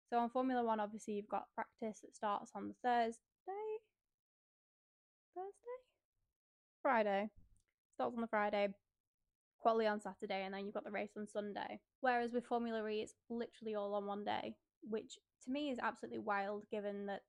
So 0.08 0.18
on 0.18 0.30
Formula 0.30 0.64
One, 0.64 0.78
obviously, 0.78 1.14
you've 1.14 1.28
got 1.28 1.52
practice 1.54 2.00
that 2.02 2.14
starts 2.14 2.52
on 2.54 2.74
Thursday, 2.84 3.18
Thursday, 5.34 5.82
Friday. 6.82 7.30
Starts 7.94 8.14
on 8.14 8.20
the 8.20 8.26
Friday, 8.26 8.68
quality 9.60 9.86
on 9.86 10.00
Saturday, 10.00 10.44
and 10.44 10.52
then 10.52 10.64
you've 10.64 10.74
got 10.74 10.84
the 10.84 10.90
race 10.90 11.12
on 11.16 11.26
Sunday. 11.28 11.80
Whereas 12.00 12.32
with 12.32 12.46
Formula 12.46 12.86
E, 12.88 13.00
it's 13.00 13.14
literally 13.30 13.74
all 13.74 13.94
on 13.94 14.06
one 14.06 14.24
day, 14.24 14.54
which 14.82 15.18
to 15.44 15.50
me 15.50 15.70
is 15.70 15.78
absolutely 15.80 16.18
wild, 16.20 16.64
given 16.70 17.06
that 17.06 17.20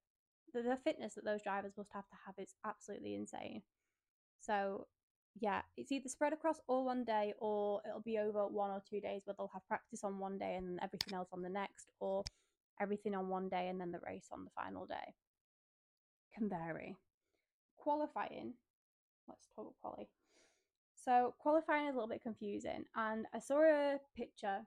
the, 0.54 0.78
fitness 0.84 1.16
that 1.16 1.26
those 1.26 1.44
drivers 1.44 1.74
must 1.78 1.90
have 1.94 2.08
to 2.10 2.16
have 2.26 2.36
is 2.38 2.56
absolutely 2.66 3.16
insane. 3.16 3.62
So 4.42 4.88
yeah, 5.40 5.62
it's 5.78 5.92
either 5.92 6.10
spread 6.10 6.34
across 6.34 6.58
all 6.68 6.86
one 6.86 7.04
day 7.04 7.34
or 7.40 7.82
it'll 7.88 8.02
be 8.02 8.20
over 8.20 8.48
one 8.48 8.70
or 8.70 8.84
two 8.88 9.00
days 9.00 9.22
where 9.26 9.36
they'll 9.38 9.50
have 9.54 9.68
practice 9.68 10.04
on 10.04 10.20
one 10.20 10.38
day 10.38 10.56
and 10.56 10.80
everything 10.82 11.14
else 11.16 11.30
on 11.32 11.42
the 11.42 11.50
next, 11.50 11.92
or 12.00 12.24
everything 12.80 13.16
on 13.16 13.30
one 13.30 13.50
day 13.50 13.68
and 13.70 13.80
then 13.80 13.92
the 13.92 14.00
race 14.06 14.28
on 14.32 14.44
the 14.44 14.52
final 14.56 14.86
day. 14.86 15.16
Can 16.36 16.50
vary. 16.50 16.96
Qualifying, 17.78 18.54
let's 19.28 19.48
talk 19.56 19.74
quali. 19.82 20.08
So, 20.96 21.34
qualifying 21.40 21.88
is 21.88 21.96
a 21.96 21.98
little 21.98 22.10
bit 22.10 22.24
confusing, 22.24 22.86
and 22.96 23.26
I 23.34 23.40
saw 23.40 23.62
a 23.62 23.98
picture 24.16 24.60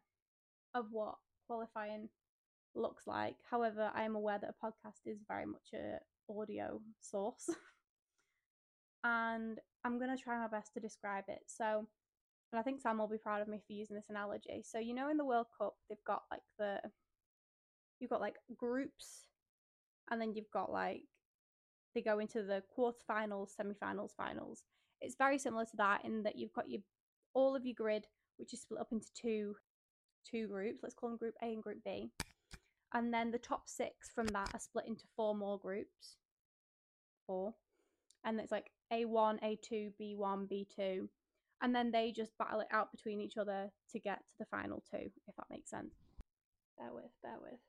of 0.74 0.86
what 0.90 1.14
qualifying 1.46 2.08
looks 2.74 3.06
like. 3.06 3.36
However, 3.50 3.90
I 3.94 4.02
am 4.02 4.16
aware 4.16 4.38
that 4.38 4.50
a 4.50 4.66
podcast 4.66 5.06
is 5.06 5.18
very 5.26 5.46
much 5.46 5.72
a 5.74 5.98
audio 6.30 6.80
source. 7.00 7.48
and 9.04 9.58
I'm 9.84 9.98
to 9.98 10.16
try 10.16 10.38
my 10.38 10.48
best 10.48 10.74
to 10.74 10.80
describe 10.80 11.24
it. 11.28 11.40
So, 11.46 11.86
and 12.52 12.60
I 12.60 12.62
think 12.62 12.80
Sam 12.80 12.98
will 12.98 13.08
be 13.08 13.18
proud 13.18 13.42
of 13.42 13.48
me 13.48 13.60
for 13.66 13.72
using 13.72 13.96
this 13.96 14.10
analogy. 14.10 14.62
So, 14.64 14.78
you 14.78 14.94
know, 14.94 15.10
in 15.10 15.16
the 15.16 15.24
World 15.24 15.46
Cup, 15.56 15.74
they've 15.88 15.98
got 16.06 16.22
like 16.30 16.42
the, 16.58 16.80
you've 18.00 18.10
got 18.10 18.20
like 18.20 18.36
groups, 18.56 19.24
and 20.10 20.20
then 20.20 20.34
you've 20.34 20.50
got 20.52 20.72
like, 20.72 21.02
they 21.96 22.02
go 22.02 22.18
into 22.18 22.42
the 22.42 22.62
quarterfinals, 22.76 23.56
semi-finals, 23.56 24.12
finals. 24.16 24.64
It's 25.00 25.16
very 25.16 25.38
similar 25.38 25.64
to 25.64 25.76
that 25.78 26.04
in 26.04 26.22
that 26.24 26.36
you've 26.36 26.52
got 26.52 26.68
your 26.70 26.82
all 27.34 27.56
of 27.56 27.64
your 27.64 27.74
grid, 27.74 28.06
which 28.36 28.52
is 28.52 28.60
split 28.60 28.80
up 28.80 28.92
into 28.92 29.08
two 29.20 29.56
two 30.30 30.46
groups. 30.46 30.80
Let's 30.82 30.94
call 30.94 31.08
them 31.08 31.18
Group 31.18 31.34
A 31.42 31.46
and 31.46 31.62
Group 31.62 31.78
B. 31.84 32.10
and 32.92 33.12
then 33.12 33.30
the 33.30 33.38
top 33.38 33.62
six 33.66 34.10
from 34.14 34.26
that 34.28 34.50
are 34.52 34.60
split 34.60 34.86
into 34.86 35.04
four 35.16 35.34
more 35.34 35.58
groups. 35.58 36.16
Four. 37.26 37.54
And 38.24 38.38
it's 38.40 38.52
like 38.52 38.70
A1, 38.92 39.40
A2, 39.42 39.92
B1, 40.00 40.48
B2. 40.50 41.08
And 41.62 41.74
then 41.74 41.90
they 41.90 42.12
just 42.12 42.36
battle 42.38 42.60
it 42.60 42.66
out 42.70 42.92
between 42.92 43.20
each 43.20 43.38
other 43.38 43.70
to 43.92 43.98
get 43.98 44.18
to 44.18 44.34
the 44.38 44.46
final 44.46 44.82
two, 44.90 45.10
if 45.26 45.36
that 45.36 45.46
makes 45.48 45.70
sense. 45.70 45.94
Bear 46.78 46.92
with, 46.92 47.10
bear 47.22 47.36
with. 47.40 47.60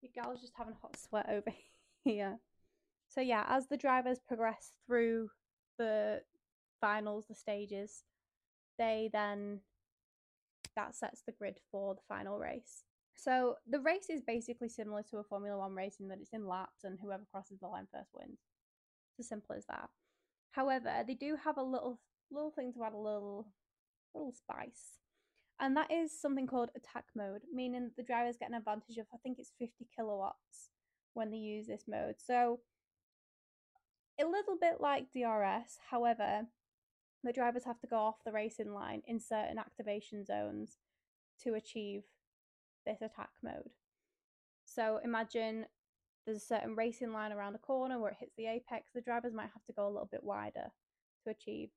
Your 0.00 0.12
gal's 0.14 0.40
just 0.40 0.54
having 0.56 0.74
a 0.74 0.80
hot 0.80 0.96
sweat 0.96 1.26
over 1.28 1.52
here. 2.04 2.38
So 3.16 3.22
yeah, 3.22 3.46
as 3.48 3.66
the 3.66 3.78
drivers 3.78 4.18
progress 4.18 4.72
through 4.86 5.30
the 5.78 6.20
finals, 6.82 7.24
the 7.26 7.34
stages, 7.34 8.02
they 8.78 9.08
then 9.10 9.60
that 10.76 10.94
sets 10.94 11.22
the 11.24 11.32
grid 11.32 11.56
for 11.72 11.94
the 11.94 12.02
final 12.06 12.38
race. 12.38 12.84
So 13.14 13.54
the 13.66 13.80
race 13.80 14.10
is 14.10 14.20
basically 14.20 14.68
similar 14.68 15.02
to 15.04 15.16
a 15.16 15.24
Formula 15.24 15.56
One 15.56 15.74
race 15.74 15.96
in 15.98 16.08
that 16.08 16.18
it's 16.20 16.34
in 16.34 16.46
laps 16.46 16.84
and 16.84 16.98
whoever 17.00 17.24
crosses 17.32 17.58
the 17.58 17.68
line 17.68 17.86
first 17.90 18.10
wins. 18.14 18.38
It's 19.12 19.20
as 19.20 19.28
simple 19.30 19.56
as 19.56 19.64
that. 19.70 19.88
However, 20.50 21.02
they 21.06 21.14
do 21.14 21.38
have 21.42 21.56
a 21.56 21.62
little 21.62 21.98
little 22.30 22.50
thing 22.50 22.74
to 22.74 22.84
add 22.84 22.92
a 22.92 22.98
little 22.98 23.48
little 24.14 24.32
spice. 24.32 24.98
And 25.58 25.74
that 25.78 25.90
is 25.90 26.12
something 26.20 26.46
called 26.46 26.68
attack 26.76 27.06
mode, 27.16 27.40
meaning 27.50 27.92
the 27.96 28.02
drivers 28.02 28.36
get 28.36 28.50
an 28.50 28.56
advantage 28.56 28.98
of 28.98 29.06
I 29.14 29.16
think 29.22 29.38
it's 29.38 29.52
50 29.58 29.86
kilowatts 29.96 30.68
when 31.14 31.30
they 31.30 31.38
use 31.38 31.66
this 31.66 31.84
mode. 31.88 32.16
So 32.18 32.60
a 34.20 34.24
little 34.24 34.56
bit 34.60 34.80
like 34.80 35.12
DRS, 35.12 35.78
however, 35.90 36.42
the 37.22 37.32
drivers 37.32 37.64
have 37.64 37.80
to 37.80 37.86
go 37.86 37.96
off 37.96 38.24
the 38.24 38.32
racing 38.32 38.72
line 38.72 39.02
in 39.06 39.20
certain 39.20 39.58
activation 39.58 40.24
zones 40.24 40.78
to 41.42 41.54
achieve 41.54 42.02
this 42.86 43.02
attack 43.02 43.30
mode. 43.42 43.70
So 44.64 45.00
imagine 45.04 45.66
there's 46.24 46.38
a 46.38 46.46
certain 46.46 46.74
racing 46.74 47.12
line 47.12 47.32
around 47.32 47.54
a 47.54 47.58
corner 47.58 48.00
where 48.00 48.10
it 48.10 48.16
hits 48.18 48.34
the 48.36 48.46
apex, 48.46 48.90
the 48.94 49.00
drivers 49.00 49.34
might 49.34 49.50
have 49.54 49.64
to 49.66 49.72
go 49.72 49.86
a 49.86 49.90
little 49.90 50.08
bit 50.10 50.24
wider 50.24 50.72
to 51.24 51.30
achieve 51.30 51.70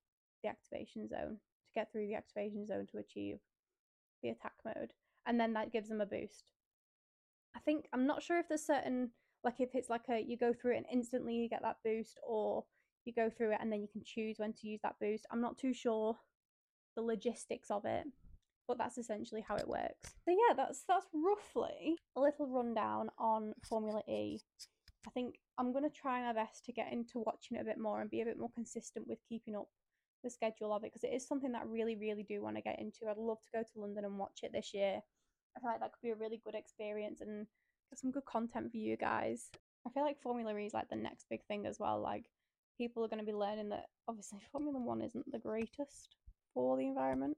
the 0.44 0.50
activation 0.50 1.08
zone, 1.08 1.38
to 1.66 1.72
get 1.76 1.92
through 1.92 2.08
the 2.08 2.16
activation 2.16 2.66
zone 2.66 2.88
to 2.92 2.98
achieve 2.98 3.38
the 4.24 4.30
attack 4.30 4.54
mode. 4.66 4.94
And 5.26 5.40
then 5.40 5.54
that 5.54 5.72
gives 5.72 5.90
them 5.90 6.02
a 6.02 6.06
boost. 6.06 6.52
I 7.56 7.60
think, 7.60 7.88
I'm 7.94 8.08
not 8.08 8.24
sure 8.24 8.40
if 8.40 8.48
there's 8.48 8.66
certain, 8.66 9.12
like 9.44 9.60
if 9.60 9.70
it's 9.74 9.90
like 9.90 10.10
a, 10.10 10.20
you 10.20 10.38
go 10.38 10.54
through 10.54 10.74
it 10.74 10.78
and 10.78 10.86
instantly 10.92 11.36
you 11.36 11.50
get 11.50 11.62
that 11.62 11.78
boost, 11.84 12.20
or 12.28 12.64
you 13.06 13.14
go 13.14 13.30
through 13.30 13.52
it 13.54 13.60
and 13.62 13.72
then 13.72 13.82
you 13.82 13.88
can 13.92 14.04
choose 14.04 14.38
when 14.38 14.54
to 14.54 14.68
use 14.68 14.80
that 14.84 14.96
boost. 15.00 15.26
I'm 15.32 15.42
not 15.42 15.58
too 15.58 15.74
sure 15.74 16.18
the 16.96 17.02
logistics 17.02 17.72
of 17.72 17.86
it, 17.86 18.06
but 18.68 18.78
that's 18.78 18.98
essentially 18.98 19.44
how 19.48 19.56
it 19.56 19.68
works. 19.68 20.14
So 20.26 20.32
yeah, 20.32 20.56
that's 20.56 20.84
that's 20.88 21.08
roughly 21.14 21.96
a 22.16 22.22
little 22.22 22.48
rundown 22.48 23.10
on 23.18 23.54
Formula 23.68 24.02
E. 24.08 24.40
I 25.08 25.10
think 25.12 25.40
I'm 25.58 25.72
going 25.72 25.84
to 25.84 25.90
try 25.90 26.22
my 26.22 26.34
best 26.34 26.66
to 26.66 26.74
get 26.74 26.92
into 26.92 27.20
watching 27.20 27.58
it 27.58 27.62
a 27.62 27.66
bit 27.66 27.80
more 27.80 28.02
and 28.02 28.10
be 28.10 28.22
a 28.22 28.26
bit 28.26 28.38
more 28.38 28.52
consistent 28.54 29.08
with 29.08 29.20
keeping 29.28 29.56
up 29.56 29.68
the 30.24 30.30
schedule 30.30 30.74
of 30.74 30.84
it 30.84 30.92
because 30.92 31.04
it 31.04 31.16
is 31.16 31.26
something 31.26 31.54
that 31.54 31.62
I 31.62 31.66
really, 31.66 31.96
really 31.96 32.24
do 32.24 32.42
want 32.42 32.58
to 32.58 32.62
get 32.62 32.80
into. 32.80 33.10
I'd 33.10 33.18
love 33.18 33.38
to 33.46 33.58
go 33.58 33.64
to 33.64 33.80
London 33.80 34.06
and 34.06 34.18
watch 34.18 34.40
it 34.44 34.52
this 34.52 34.74
year. 34.74 35.02
I 35.56 35.60
feel 35.60 35.70
like 35.70 35.80
that 35.80 35.94
could 35.94 36.04
be 36.04 36.12
a 36.12 36.16
really 36.16 36.42
good 36.44 36.56
experience 36.56 37.22
and 37.22 37.48
some 37.98 38.12
good 38.12 38.26
content 38.26 38.72
for 38.72 38.78
you 38.78 38.98
guys. 38.98 39.50
I 39.86 39.90
feel 39.90 40.04
like 40.04 40.22
Formula 40.22 40.56
E 40.58 40.66
is 40.66 40.74
like 40.74 40.90
the 40.90 40.96
next 40.96 41.26
big 41.30 41.44
thing 41.46 41.66
as 41.66 41.80
well. 41.80 42.00
Like 42.00 42.26
people 42.78 43.04
are 43.04 43.08
going 43.08 43.20
to 43.20 43.26
be 43.26 43.34
learning 43.34 43.70
that 43.70 43.86
obviously 44.08 44.40
Formula 44.52 44.80
One 44.80 45.02
isn't 45.02 45.32
the 45.32 45.40
greatest 45.40 46.16
for 46.54 46.78
the 46.78 46.88
environment. 46.88 47.38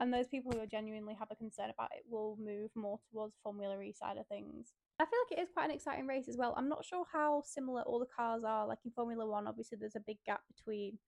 And 0.00 0.14
those 0.14 0.28
people 0.28 0.52
who 0.52 0.60
are 0.60 0.66
genuinely 0.66 1.14
have 1.18 1.28
a 1.32 1.34
concern 1.34 1.70
about 1.70 1.90
it 1.92 2.04
will 2.08 2.38
move 2.40 2.70
more 2.76 3.00
towards 3.10 3.34
Formula 3.42 3.80
E 3.80 3.92
side 3.92 4.16
of 4.16 4.28
things. 4.28 4.72
I 5.00 5.04
feel 5.04 5.18
like 5.28 5.38
it 5.38 5.42
is 5.42 5.50
quite 5.52 5.66
an 5.66 5.74
exciting 5.74 6.06
race 6.06 6.28
as 6.28 6.36
well. 6.36 6.54
I'm 6.56 6.68
not 6.68 6.84
sure 6.84 7.04
how 7.12 7.42
similar 7.44 7.82
all 7.82 7.98
the 7.98 8.06
cars 8.06 8.44
are. 8.46 8.66
Like 8.66 8.78
in 8.84 8.92
Formula 8.92 9.26
One, 9.26 9.48
obviously 9.48 9.76
there's 9.78 9.96
a 9.96 10.00
big 10.06 10.18
gap 10.24 10.42
between 10.56 10.98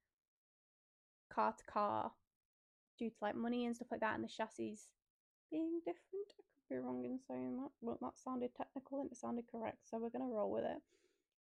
car 1.33 1.55
to 1.57 1.65
car 1.73 2.11
due 2.99 3.11
to 3.11 3.17
like 3.23 3.37
money 3.37 3.67
and 3.67 3.77
stuff 3.77 3.89
like 3.93 4.01
that, 4.01 4.17
and 4.17 4.25
the 4.25 4.29
chassis 4.29 4.79
being 5.51 5.81
different. 5.85 6.50
Be 6.71 6.79
wrong 6.79 7.05
in 7.05 7.19
saying 7.27 7.57
that, 7.57 7.71
but 7.83 8.01
that 8.01 8.19
sounded 8.23 8.55
technical 8.55 9.01
and 9.01 9.11
it 9.11 9.17
sounded 9.19 9.45
correct, 9.51 9.79
so 9.91 9.99
we're 9.99 10.11
gonna 10.11 10.33
roll 10.33 10.53
with 10.53 10.65
it. 10.65 10.81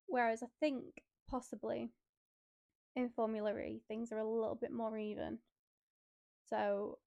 Whereas 0.07 0.41
I 0.41 0.47
think 0.59 1.03
possibly 1.29 1.91
in 2.95 3.09
Formula 3.09 3.55
E 3.57 3.81
things 3.87 4.11
are 4.11 4.17
a 4.17 4.27
little 4.27 4.57
bit 4.59 4.71
more 4.71 4.97
even. 4.97 5.37
So 6.49 6.97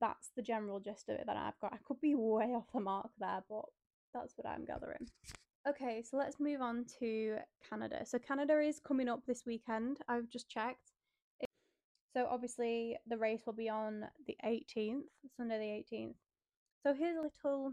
that's 0.00 0.30
the 0.34 0.42
general 0.42 0.80
gist 0.80 1.10
of 1.10 1.16
it 1.16 1.24
that 1.26 1.36
I've 1.36 1.58
got. 1.60 1.74
I 1.74 1.78
could 1.84 2.00
be 2.00 2.14
way 2.14 2.54
off 2.54 2.72
the 2.72 2.80
mark 2.80 3.10
there, 3.18 3.44
but 3.48 3.66
that's 4.14 4.32
what 4.36 4.48
I'm 4.48 4.64
gathering. 4.64 5.10
Okay, 5.68 6.02
so 6.02 6.16
let's 6.16 6.40
move 6.40 6.62
on 6.62 6.86
to 7.00 7.36
Canada. 7.68 8.06
So 8.06 8.18
Canada 8.18 8.60
is 8.60 8.80
coming 8.80 9.08
up 9.08 9.20
this 9.26 9.44
weekend. 9.44 9.98
I've 10.08 10.30
just 10.30 10.48
checked. 10.48 10.92
So 12.14 12.26
obviously 12.30 12.96
the 13.06 13.18
race 13.18 13.42
will 13.44 13.52
be 13.52 13.68
on 13.68 14.06
the 14.26 14.36
18th, 14.46 15.02
Sunday 15.36 15.84
the 15.90 15.96
18th. 15.96 16.14
So 16.82 16.94
here's 16.94 17.16
a 17.16 17.22
little 17.22 17.72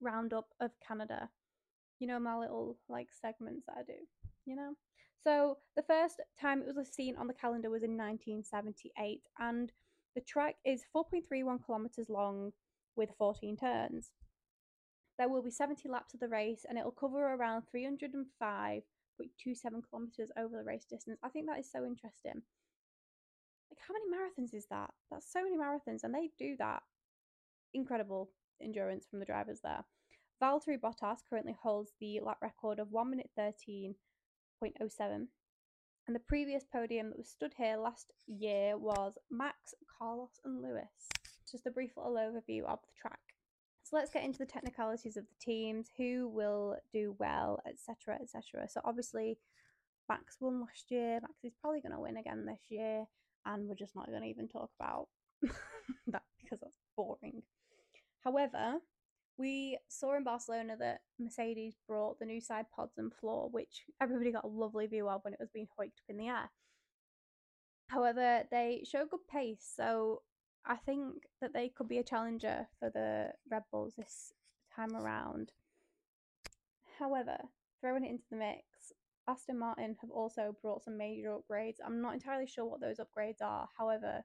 roundup 0.00 0.48
of 0.60 0.72
Canada. 0.86 1.28
You 1.98 2.06
know 2.06 2.18
my 2.18 2.36
little 2.36 2.78
like 2.88 3.08
segments 3.12 3.66
that 3.66 3.76
I 3.78 3.82
do, 3.82 3.98
you 4.46 4.56
know? 4.56 4.74
So 5.24 5.58
the 5.76 5.82
first 5.82 6.20
time 6.40 6.62
it 6.66 6.74
was 6.74 6.88
seen 6.88 7.16
on 7.16 7.26
the 7.26 7.34
calendar 7.34 7.70
was 7.70 7.82
in 7.82 7.96
1978 7.96 9.22
and 9.38 9.72
the 10.14 10.20
track 10.20 10.56
is 10.64 10.84
4.31 10.94 11.64
kilometers 11.64 12.08
long 12.08 12.52
with 12.96 13.10
14 13.18 13.56
turns. 13.56 14.12
There 15.18 15.28
will 15.28 15.42
be 15.42 15.50
70 15.50 15.88
laps 15.88 16.14
of 16.14 16.20
the 16.20 16.28
race 16.28 16.64
and 16.68 16.78
it 16.78 16.84
will 16.84 16.92
cover 16.92 17.34
around 17.34 17.64
305.27 17.74 18.82
kilometers 19.90 20.30
over 20.38 20.56
the 20.56 20.64
race 20.64 20.84
distance. 20.84 21.18
I 21.22 21.28
think 21.28 21.46
that 21.46 21.58
is 21.58 21.70
so 21.70 21.84
interesting 21.84 22.42
like 23.70 23.78
how 23.86 23.94
many 23.94 24.06
marathons 24.08 24.54
is 24.56 24.66
that? 24.70 24.92
That's 25.10 25.30
so 25.30 25.42
many 25.42 25.56
marathons, 25.56 26.04
and 26.04 26.14
they 26.14 26.30
do 26.38 26.56
that. 26.58 26.82
Incredible 27.74 28.30
endurance 28.62 29.06
from 29.08 29.18
the 29.18 29.24
drivers 29.24 29.60
there. 29.62 29.84
Valtteri 30.42 30.78
Bottas 30.78 31.18
currently 31.28 31.56
holds 31.60 31.92
the 32.00 32.20
lap 32.20 32.38
record 32.42 32.78
of 32.78 32.92
1 32.92 33.10
minute 33.10 33.30
13.07. 33.38 33.94
And 36.06 36.14
the 36.14 36.20
previous 36.20 36.64
podium 36.72 37.10
that 37.10 37.18
was 37.18 37.28
stood 37.28 37.52
here 37.56 37.76
last 37.76 38.12
year 38.26 38.78
was 38.78 39.14
Max, 39.30 39.74
Carlos, 39.98 40.40
and 40.44 40.62
Lewis. 40.62 41.08
Just 41.50 41.66
a 41.66 41.70
brief 41.70 41.96
little 41.96 42.14
overview 42.14 42.64
of 42.64 42.78
the 42.82 42.92
track. 43.00 43.20
So 43.82 43.96
let's 43.96 44.10
get 44.10 44.24
into 44.24 44.38
the 44.38 44.46
technicalities 44.46 45.16
of 45.16 45.24
the 45.24 45.44
teams, 45.44 45.88
who 45.96 46.28
will 46.28 46.76
do 46.92 47.14
well, 47.18 47.60
etc., 47.66 48.18
etc. 48.22 48.68
So 48.68 48.80
obviously, 48.84 49.38
Max 50.08 50.36
won 50.40 50.60
last 50.60 50.90
year. 50.90 51.20
Max 51.20 51.44
is 51.44 51.54
probably 51.60 51.80
going 51.80 51.94
to 51.94 52.00
win 52.00 52.16
again 52.16 52.46
this 52.46 52.60
year 52.70 53.06
and 53.48 53.68
we're 53.68 53.74
just 53.74 53.96
not 53.96 54.06
going 54.06 54.22
to 54.22 54.28
even 54.28 54.48
talk 54.48 54.70
about 54.78 55.08
that 56.06 56.22
because 56.42 56.60
that's 56.60 56.78
boring. 56.96 57.42
However, 58.24 58.78
we 59.38 59.78
saw 59.88 60.16
in 60.16 60.24
Barcelona 60.24 60.76
that 60.78 61.00
Mercedes 61.18 61.76
brought 61.86 62.18
the 62.18 62.26
new 62.26 62.40
side 62.40 62.66
pods 62.74 62.98
and 62.98 63.12
floor, 63.14 63.48
which 63.50 63.84
everybody 64.00 64.32
got 64.32 64.44
a 64.44 64.48
lovely 64.48 64.86
view 64.86 65.08
of 65.08 65.22
when 65.22 65.34
it 65.34 65.40
was 65.40 65.50
being 65.54 65.68
hoiked 65.78 65.86
up 65.86 66.08
in 66.08 66.16
the 66.16 66.28
air. 66.28 66.50
However, 67.86 68.42
they 68.50 68.84
show 68.84 69.06
good 69.06 69.26
pace, 69.30 69.72
so 69.76 70.22
I 70.66 70.76
think 70.76 71.24
that 71.40 71.54
they 71.54 71.68
could 71.68 71.88
be 71.88 71.98
a 71.98 72.04
challenger 72.04 72.68
for 72.78 72.90
the 72.90 73.32
Red 73.50 73.62
Bulls 73.70 73.94
this 73.96 74.32
time 74.74 74.94
around. 74.94 75.52
However, 76.98 77.38
throwing 77.80 78.04
it 78.04 78.10
into 78.10 78.24
the 78.30 78.36
mix, 78.36 78.92
Aston 79.28 79.58
Martin 79.58 79.96
have 80.00 80.10
also 80.10 80.56
brought 80.60 80.82
some 80.82 80.98
major 80.98 81.30
upgrades. 81.30 81.76
I'm 81.84 82.02
not 82.02 82.14
entirely 82.14 82.46
sure 82.46 82.64
what 82.64 82.80
those 82.80 82.98
upgrades 82.98 83.40
are. 83.40 83.68
However, 83.78 84.24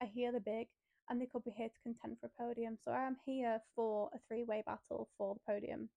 I 0.00 0.06
hear 0.06 0.30
they're 0.30 0.40
big 0.40 0.68
and 1.08 1.20
they 1.20 1.26
could 1.26 1.44
be 1.44 1.50
here 1.50 1.68
to 1.68 1.82
contend 1.82 2.18
for 2.18 2.26
a 2.26 2.42
podium. 2.42 2.76
So 2.84 2.90
I 2.90 3.06
am 3.06 3.16
here 3.24 3.60
for 3.74 4.10
a 4.14 4.18
three 4.28 4.44
way 4.44 4.62
battle 4.66 5.08
for 5.16 5.34
the 5.34 5.40
podium. 5.52 5.88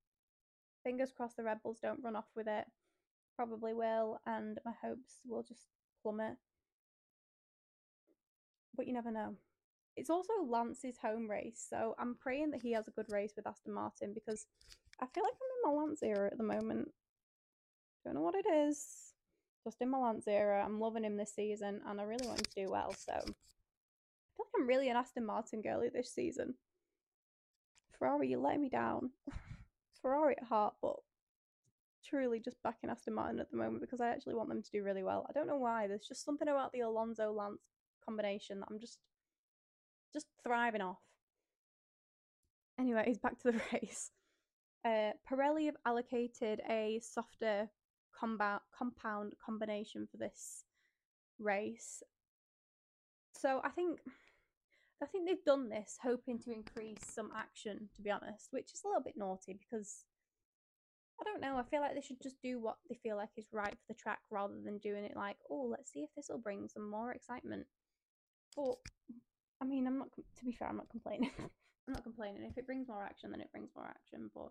Fingers 0.84 1.12
crossed 1.16 1.38
the 1.38 1.44
Red 1.44 1.62
Bulls 1.64 1.80
don't 1.82 2.04
run 2.04 2.16
off 2.16 2.30
with 2.36 2.48
it. 2.48 2.66
Probably 3.36 3.74
will, 3.74 4.20
and 4.26 4.60
my 4.66 4.74
hopes 4.82 5.22
will 5.26 5.44
just 5.44 5.68
plummet. 6.02 6.36
But 8.76 8.88
you 8.88 8.94
never 8.94 9.12
know. 9.12 9.36
It's 9.96 10.10
also 10.10 10.34
Lance's 10.48 10.98
home 11.02 11.30
race, 11.30 11.66
so 11.70 11.96
I'm 12.00 12.16
praying 12.16 12.52
that 12.52 12.62
he 12.62 12.72
has 12.74 12.88
a 12.88 12.92
good 12.92 13.12
race 13.12 13.34
with 13.36 13.48
Aston 13.48 13.74
Martin 13.74 14.14
because 14.14 14.46
I 15.02 15.06
feel 15.08 15.24
like 15.24 15.34
I'm 15.34 15.72
in 15.72 15.76
my 15.76 15.82
Lance 15.82 16.04
era 16.04 16.30
at 16.32 16.38
the 16.38 16.44
moment. 16.44 16.90
Don't 18.06 18.16
know 18.16 18.22
what 18.22 18.36
it 18.36 18.46
is. 18.50 19.14
Just 19.64 19.82
in 19.82 19.90
my 19.90 19.98
Lance 19.98 20.28
era. 20.28 20.64
I'm 20.64 20.80
loving 20.80 21.04
him 21.04 21.18
this 21.18 21.36
season 21.36 21.82
and 21.86 22.00
I 22.00 22.04
really 22.04 22.28
want 22.28 22.40
him 22.40 22.46
to 22.46 22.66
do 22.66 22.72
well. 22.72 22.94
So 22.98 23.20
I'm 24.60 24.68
really 24.68 24.90
an 24.90 24.98
Aston 24.98 25.26
Martin 25.26 25.62
girly 25.62 25.90
this 25.90 26.14
season. 26.14 26.56
Ferrari, 27.98 28.30
you're 28.30 28.40
letting 28.40 28.62
me 28.62 28.70
down. 28.70 29.12
Ferrari 30.02 30.36
at 30.38 30.48
heart, 30.48 30.74
but 30.82 30.96
truly 32.06 32.40
just 32.40 32.62
backing 32.64 32.90
Aston 32.90 33.14
Martin 33.14 33.40
at 33.40 33.50
the 33.52 33.58
moment 33.58 33.82
because 33.82 34.02
I 34.02 34.10
actually 34.10 34.36
want 34.36 34.50
them 34.50 34.62
to 34.62 34.72
do 34.72 34.84
really 34.84 35.04
well. 35.04 35.26
I 35.30 35.34
don't 35.34 35.48
know 35.48 35.58
why. 35.58 35.88
There's 35.88 36.08
just 36.08 36.26
something 36.26 36.48
about 36.48 36.72
the 36.74 36.82
Alonso 36.82 37.32
Lance 37.32 37.62
combination 38.04 38.60
that 38.60 38.68
I'm 38.70 38.80
just 38.80 39.00
just 40.14 40.26
thriving 40.44 40.82
off. 40.82 41.00
Anyway, 42.80 43.04
he's 43.06 43.20
back 43.20 43.38
to 43.40 43.52
the 43.52 43.62
race. 43.74 44.12
Uh, 44.84 45.12
Pirelli 45.30 45.66
have 45.66 45.76
allocated 45.86 46.62
a 46.70 47.00
softer 47.04 47.70
combat 48.18 48.62
compound 48.78 49.34
combination 49.46 50.08
for 50.10 50.18
this 50.18 50.64
race. 51.38 52.02
So 53.36 53.62
I 53.64 53.70
think 53.70 54.00
I 55.02 55.06
think 55.06 55.28
they've 55.28 55.46
done 55.46 55.70
this 55.70 55.98
hoping 56.04 56.40
to 56.40 56.52
increase 56.52 57.00
some 57.04 57.32
action, 57.36 57.90
to 57.96 58.02
be 58.02 58.12
honest, 58.12 58.48
which 58.52 58.74
is 58.74 58.82
a 58.84 58.88
little 58.88 59.04
bit 59.04 59.16
naughty 59.16 59.58
because 59.58 60.04
I 61.20 61.24
don't 61.24 61.42
know. 61.42 61.58
I 61.58 61.64
feel 61.64 61.82
like 61.82 61.96
they 61.96 62.02
should 62.02 62.22
just 62.22 62.42
do 62.42 62.60
what 62.60 62.78
they 62.88 62.96
feel 62.96 63.18
like 63.18 63.30
is 63.38 63.48
right 63.52 63.72
for 63.72 63.94
the 63.94 63.94
track 63.94 64.20
rather 64.30 64.56
than 64.64 64.78
doing 64.78 65.04
it 65.04 65.16
like, 65.16 65.38
oh, 65.50 65.68
let's 65.70 65.92
see 65.92 66.00
if 66.00 66.10
this 66.16 66.28
will 66.30 66.38
bring 66.38 66.68
some 66.68 66.90
more 66.90 67.12
excitement. 67.12 67.66
But 68.56 68.76
I 69.62 69.66
mean, 69.66 69.88
I'm 69.88 70.00
not. 70.00 70.10
To 70.16 70.46
be 70.46 70.54
fair, 70.54 70.70
I'm 70.70 70.78
not 70.78 70.90
complaining. 70.90 71.32
I'm 71.40 71.94
not 71.94 72.04
complaining. 72.04 72.44
If 72.44 72.58
it 72.58 72.66
brings 72.66 72.88
more 72.88 73.04
action, 73.04 73.32
then 73.32 73.42
it 73.42 73.52
brings 73.52 73.72
more 73.76 73.88
action. 73.88 74.30
But 74.34 74.50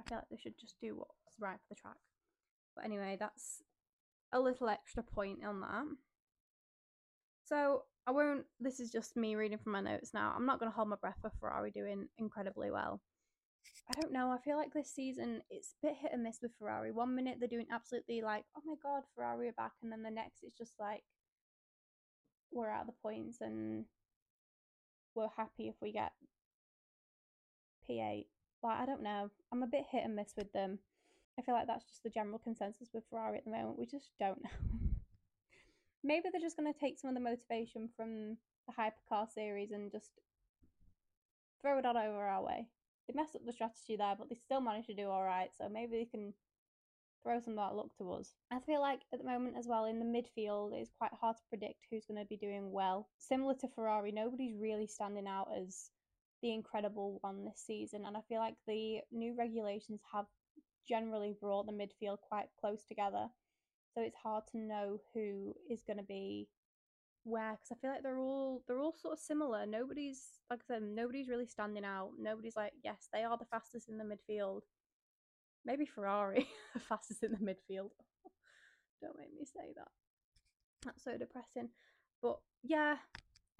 I 0.00 0.08
feel 0.08 0.18
like 0.18 0.28
they 0.30 0.36
should 0.36 0.58
just 0.58 0.76
do 0.80 0.96
what's 0.96 1.38
right 1.38 1.58
for 1.58 1.74
the 1.74 1.80
track. 1.80 1.98
But 2.74 2.84
anyway, 2.84 3.16
that's 3.18 3.62
a 4.32 4.40
little 4.40 4.68
extra 4.68 5.02
point 5.02 5.44
on 5.44 5.60
that. 5.60 5.84
So 7.44 7.82
I 8.06 8.10
won't. 8.10 8.44
This 8.60 8.80
is 8.80 8.90
just 8.90 9.16
me 9.16 9.36
reading 9.36 9.58
from 9.58 9.72
my 9.72 9.80
notes 9.80 10.10
now. 10.14 10.32
I'm 10.36 10.46
not 10.46 10.58
going 10.58 10.70
to 10.70 10.74
hold 10.74 10.88
my 10.88 10.96
breath 10.96 11.18
for 11.20 11.30
Ferrari 11.40 11.70
doing 11.70 12.08
incredibly 12.18 12.70
well. 12.70 13.00
I 13.88 14.00
don't 14.00 14.12
know. 14.12 14.30
I 14.30 14.38
feel 14.38 14.56
like 14.56 14.72
this 14.72 14.92
season 14.94 15.42
it's 15.50 15.74
a 15.82 15.86
bit 15.86 15.96
hit 16.00 16.12
and 16.12 16.22
miss 16.22 16.38
with 16.42 16.52
Ferrari. 16.58 16.90
One 16.90 17.14
minute 17.14 17.36
they're 17.38 17.48
doing 17.48 17.66
absolutely 17.72 18.22
like, 18.22 18.44
oh 18.56 18.62
my 18.64 18.74
god, 18.82 19.02
Ferrari 19.14 19.48
are 19.48 19.52
back, 19.52 19.72
and 19.82 19.90
then 19.90 20.02
the 20.02 20.10
next 20.10 20.42
it's 20.42 20.56
just 20.56 20.74
like 20.80 21.02
we're 22.52 22.70
out 22.70 22.82
of 22.82 22.86
the 22.86 22.92
points 23.02 23.40
and 23.40 23.86
we're 25.14 25.28
happy 25.36 25.68
if 25.68 25.74
we 25.80 25.92
get 25.92 26.12
P8. 27.88 28.26
Like 28.62 28.78
I 28.78 28.86
don't 28.86 29.02
know. 29.02 29.30
I'm 29.52 29.62
a 29.62 29.66
bit 29.66 29.84
hit 29.90 30.04
and 30.04 30.16
miss 30.16 30.34
with 30.36 30.52
them. 30.52 30.78
I 31.38 31.42
feel 31.42 31.54
like 31.54 31.66
that's 31.66 31.84
just 31.84 32.02
the 32.02 32.10
general 32.10 32.38
consensus 32.38 32.90
with 32.92 33.04
Ferrari 33.10 33.38
at 33.38 33.44
the 33.44 33.50
moment. 33.50 33.78
We 33.78 33.86
just 33.86 34.10
don't 34.18 34.42
know. 34.44 34.91
Maybe 36.04 36.28
they're 36.30 36.40
just 36.40 36.56
going 36.56 36.72
to 36.72 36.78
take 36.78 36.98
some 36.98 37.08
of 37.08 37.14
the 37.14 37.20
motivation 37.20 37.88
from 37.96 38.36
the 38.66 38.72
hypercar 38.78 39.32
series 39.32 39.70
and 39.70 39.90
just 39.90 40.10
throw 41.60 41.78
it 41.78 41.86
all 41.86 41.96
over 41.96 42.26
our 42.26 42.42
way. 42.42 42.66
They 43.06 43.14
messed 43.14 43.36
up 43.36 43.42
the 43.46 43.52
strategy 43.52 43.96
there, 43.96 44.14
but 44.18 44.28
they 44.28 44.34
still 44.34 44.60
managed 44.60 44.88
to 44.88 44.94
do 44.94 45.08
all 45.08 45.24
right. 45.24 45.50
So 45.56 45.68
maybe 45.68 45.98
they 45.98 46.04
can 46.04 46.34
throw 47.22 47.40
some 47.40 47.56
of 47.56 47.58
that 47.58 47.76
luck 47.76 47.96
to 47.98 48.12
us. 48.12 48.34
I 48.50 48.58
feel 48.60 48.80
like 48.80 49.00
at 49.12 49.20
the 49.20 49.24
moment 49.24 49.56
as 49.56 49.66
well 49.68 49.84
in 49.84 49.98
the 49.98 50.04
midfield, 50.04 50.72
it's 50.74 50.90
quite 50.98 51.12
hard 51.20 51.36
to 51.36 51.42
predict 51.48 51.86
who's 51.90 52.06
going 52.06 52.20
to 52.20 52.28
be 52.28 52.36
doing 52.36 52.72
well. 52.72 53.08
Similar 53.18 53.54
to 53.60 53.68
Ferrari, 53.68 54.12
nobody's 54.12 54.56
really 54.58 54.86
standing 54.86 55.26
out 55.26 55.48
as 55.56 55.90
the 56.42 56.52
incredible 56.52 57.18
one 57.20 57.44
this 57.44 57.62
season, 57.64 58.04
and 58.04 58.16
I 58.16 58.20
feel 58.28 58.40
like 58.40 58.56
the 58.66 58.98
new 59.12 59.34
regulations 59.38 60.00
have 60.12 60.26
generally 60.88 61.36
brought 61.40 61.66
the 61.66 61.72
midfield 61.72 62.18
quite 62.20 62.46
close 62.60 62.82
together. 62.88 63.28
So 63.94 64.00
it's 64.00 64.16
hard 64.22 64.44
to 64.52 64.58
know 64.58 64.98
who 65.12 65.54
is 65.70 65.82
going 65.82 65.98
to 65.98 66.02
be 66.02 66.48
where 67.24 67.52
because 67.52 67.70
I 67.70 67.80
feel 67.80 67.90
like 67.90 68.02
they're 68.02 68.18
all 68.18 68.62
they're 68.66 68.80
all 68.80 68.94
sort 69.00 69.14
of 69.14 69.20
similar. 69.20 69.66
Nobody's 69.66 70.22
like 70.50 70.60
I 70.68 70.74
said, 70.74 70.82
nobody's 70.82 71.28
really 71.28 71.46
standing 71.46 71.84
out. 71.84 72.10
Nobody's 72.18 72.56
like, 72.56 72.72
yes, 72.82 73.08
they 73.12 73.22
are 73.22 73.36
the 73.38 73.44
fastest 73.44 73.88
in 73.88 73.98
the 73.98 74.04
midfield. 74.04 74.62
Maybe 75.64 75.86
Ferrari 75.86 76.48
the 76.74 76.80
fastest 76.80 77.22
in 77.22 77.32
the 77.32 77.38
midfield. 77.38 77.90
Don't 79.02 79.18
make 79.18 79.32
me 79.38 79.44
say 79.44 79.72
that. 79.76 79.88
That's 80.84 81.04
so 81.04 81.16
depressing. 81.16 81.68
But 82.22 82.38
yeah, 82.62 82.96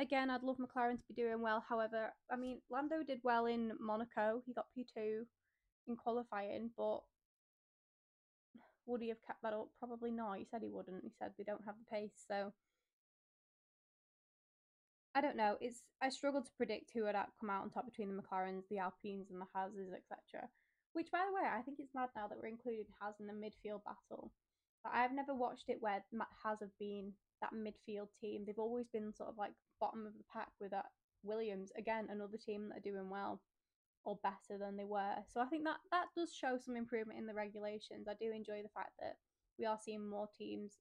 again, 0.01 0.31
I'd 0.31 0.43
love 0.43 0.57
McLaren 0.59 0.99
to 0.99 1.05
be 1.09 1.15
doing 1.15 1.41
well. 1.41 1.65
However, 1.69 2.13
I 2.31 2.37
mean, 2.37 2.61
Lando 2.71 3.03
did 3.07 3.21
well 3.23 3.47
in 3.47 3.73
Monaco. 3.81 4.43
He 4.47 4.55
got 4.55 4.67
P2 4.77 5.23
in 5.89 5.97
qualifying, 5.97 6.71
but 6.77 7.01
would 8.87 9.03
he 9.03 9.09
have 9.09 9.23
kept 9.27 9.43
that 9.43 9.53
up? 9.53 9.69
Probably 9.79 10.11
not. 10.11 10.39
He 10.39 10.47
said 10.51 10.63
he 10.63 10.71
wouldn't. 10.71 11.05
He 11.05 11.13
said 11.19 11.33
they 11.37 11.45
don't 11.45 11.65
have 11.65 11.77
the 11.79 11.97
pace, 11.97 12.25
so 12.29 12.53
I 15.15 15.21
don't 15.21 15.37
know. 15.37 15.57
It's 15.61 15.83
I 16.01 16.09
struggle 16.09 16.43
to 16.43 16.57
predict 16.57 16.91
who 16.95 17.05
would 17.05 17.15
come 17.15 17.51
out 17.51 17.63
on 17.63 17.71
top 17.71 17.85
between 17.85 18.09
the 18.09 18.21
McLarens, 18.21 18.65
the 18.71 18.79
Alpines, 18.79 19.31
and 19.31 19.41
the 19.41 19.51
Haases, 19.55 19.93
etc. 19.93 20.49
Which, 20.95 21.11
by 21.11 21.25
the 21.27 21.35
way, 21.35 21.49
I 21.49 21.63
think 21.63 21.79
it's 21.81 21.95
mad 21.95 22.11
now 22.17 22.29
that 22.29 22.39
we're 22.39 22.49
including 22.49 22.87
Haas 23.01 23.15
in 23.21 23.27
the 23.27 23.33
midfield 23.33 23.85
battle. 23.85 24.33
But 24.85 24.93
I've 24.95 25.13
never 25.13 25.35
watched 25.35 25.69
it 25.69 25.79
where 25.81 26.05
Haas 26.43 26.59
have 26.61 26.77
been 26.79 27.13
that 27.41 27.55
midfield 27.55 28.09
team. 28.21 28.45
They've 28.45 28.59
always 28.59 28.87
been 28.93 29.15
sort 29.15 29.29
of 29.29 29.39
like 29.39 29.53
bottom 29.81 30.07
of 30.07 30.13
the 30.15 30.25
pack 30.33 30.49
with 30.61 30.71
that 30.73 30.87
Williams. 31.23 31.71
Again, 31.77 32.09
another 32.11 32.37
team 32.37 32.69
that 32.69 32.79
are 32.79 32.91
doing 32.91 33.09
well 33.09 33.41
or 34.05 34.19
better 34.23 34.59
than 34.59 34.77
they 34.77 34.85
were. 34.85 35.15
So 35.33 35.41
I 35.41 35.47
think 35.47 35.65
that 35.65 35.79
that 35.91 36.07
does 36.17 36.35
show 36.35 36.59
some 36.59 36.77
improvement 36.77 37.19
in 37.19 37.27
the 37.27 37.35
regulations. 37.35 38.09
I 38.09 38.15
do 38.21 38.33
enjoy 38.33 38.63
the 38.63 38.75
fact 38.75 38.93
that 39.01 39.17
we 39.59 39.65
are 39.67 39.79
seeing 39.83 40.09
more 40.09 40.29
teams 40.37 40.79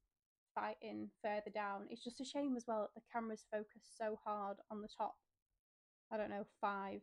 fighting 0.55 1.09
further 1.21 1.51
down. 1.53 1.87
It's 1.89 2.03
just 2.03 2.21
a 2.21 2.25
shame 2.25 2.55
as 2.57 2.65
well 2.67 2.81
that 2.81 2.99
the 3.01 3.07
cameras 3.11 3.45
focus 3.51 3.83
so 3.97 4.17
hard 4.23 4.57
on 4.71 4.81
the 4.81 4.89
top. 4.97 5.15
I 6.11 6.17
don't 6.17 6.29
know, 6.29 6.45
five 6.59 7.01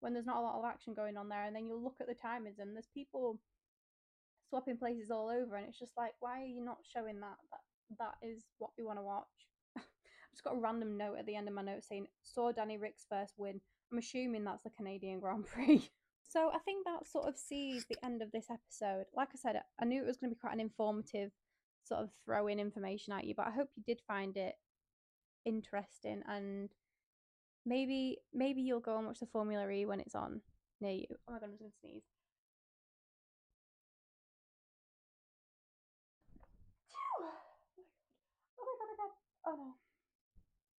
when 0.00 0.12
there's 0.12 0.26
not 0.26 0.38
a 0.38 0.46
lot 0.46 0.58
of 0.58 0.64
action 0.64 0.94
going 0.94 1.16
on 1.16 1.28
there, 1.28 1.44
and 1.44 1.56
then 1.56 1.66
you'll 1.66 1.82
look 1.82 1.96
at 2.00 2.06
the 2.06 2.14
timers 2.14 2.58
and 2.58 2.74
there's 2.74 2.88
people 2.92 3.40
swapping 4.48 4.76
places 4.76 5.10
all 5.10 5.28
over, 5.28 5.56
and 5.56 5.66
it's 5.66 5.78
just 5.78 5.96
like, 5.96 6.12
why 6.20 6.42
are 6.42 6.46
you 6.46 6.64
not 6.64 6.78
showing 6.84 7.20
that? 7.20 7.36
That 7.50 7.60
that 7.98 8.26
is 8.26 8.44
what 8.58 8.70
we 8.76 8.84
want 8.84 8.98
to 8.98 9.02
watch. 9.02 9.24
Just 10.36 10.44
got 10.44 10.54
a 10.54 10.60
random 10.60 10.98
note 10.98 11.16
at 11.18 11.24
the 11.24 11.34
end 11.34 11.48
of 11.48 11.54
my 11.54 11.62
note 11.62 11.82
saying 11.82 12.08
saw 12.22 12.52
Danny 12.52 12.76
Ric's 12.76 13.06
first 13.08 13.32
win. 13.38 13.58
I'm 13.90 13.96
assuming 13.96 14.44
that's 14.44 14.64
the 14.64 14.70
Canadian 14.70 15.18
Grand 15.18 15.46
Prix. 15.46 15.90
so 16.28 16.50
I 16.54 16.58
think 16.58 16.84
that 16.84 17.06
sort 17.06 17.26
of 17.26 17.38
sees 17.38 17.86
the 17.88 17.96
end 18.04 18.20
of 18.20 18.30
this 18.32 18.48
episode. 18.50 19.06
Like 19.16 19.30
I 19.32 19.38
said, 19.38 19.62
I 19.80 19.86
knew 19.86 20.02
it 20.02 20.06
was 20.06 20.18
going 20.18 20.28
to 20.28 20.36
be 20.36 20.40
quite 20.40 20.52
an 20.52 20.60
informative 20.60 21.30
sort 21.84 22.02
of 22.02 22.10
throw 22.22 22.48
in 22.48 22.60
information 22.60 23.14
at 23.14 23.24
you, 23.24 23.34
but 23.34 23.46
I 23.46 23.50
hope 23.50 23.70
you 23.76 23.82
did 23.86 24.02
find 24.06 24.36
it 24.36 24.56
interesting 25.46 26.22
and 26.28 26.68
maybe 27.64 28.18
maybe 28.34 28.60
you'll 28.60 28.80
go 28.80 28.98
and 28.98 29.06
watch 29.06 29.20
the 29.20 29.26
Formula 29.26 29.66
E 29.70 29.86
when 29.86 30.00
it's 30.00 30.14
on 30.14 30.42
near 30.82 30.92
you. 30.92 31.06
Oh 31.10 31.32
my 31.32 31.38
god, 31.38 31.44
I'm 31.44 31.50
just 31.52 31.60
gonna 31.60 31.72
sneeze. 31.80 32.02
Oh 38.58 38.64
my 38.64 38.74
god, 38.76 38.80
oh 38.80 38.86
my 38.90 38.96
god, 38.98 39.12
oh 39.46 39.56
no. 39.56 39.85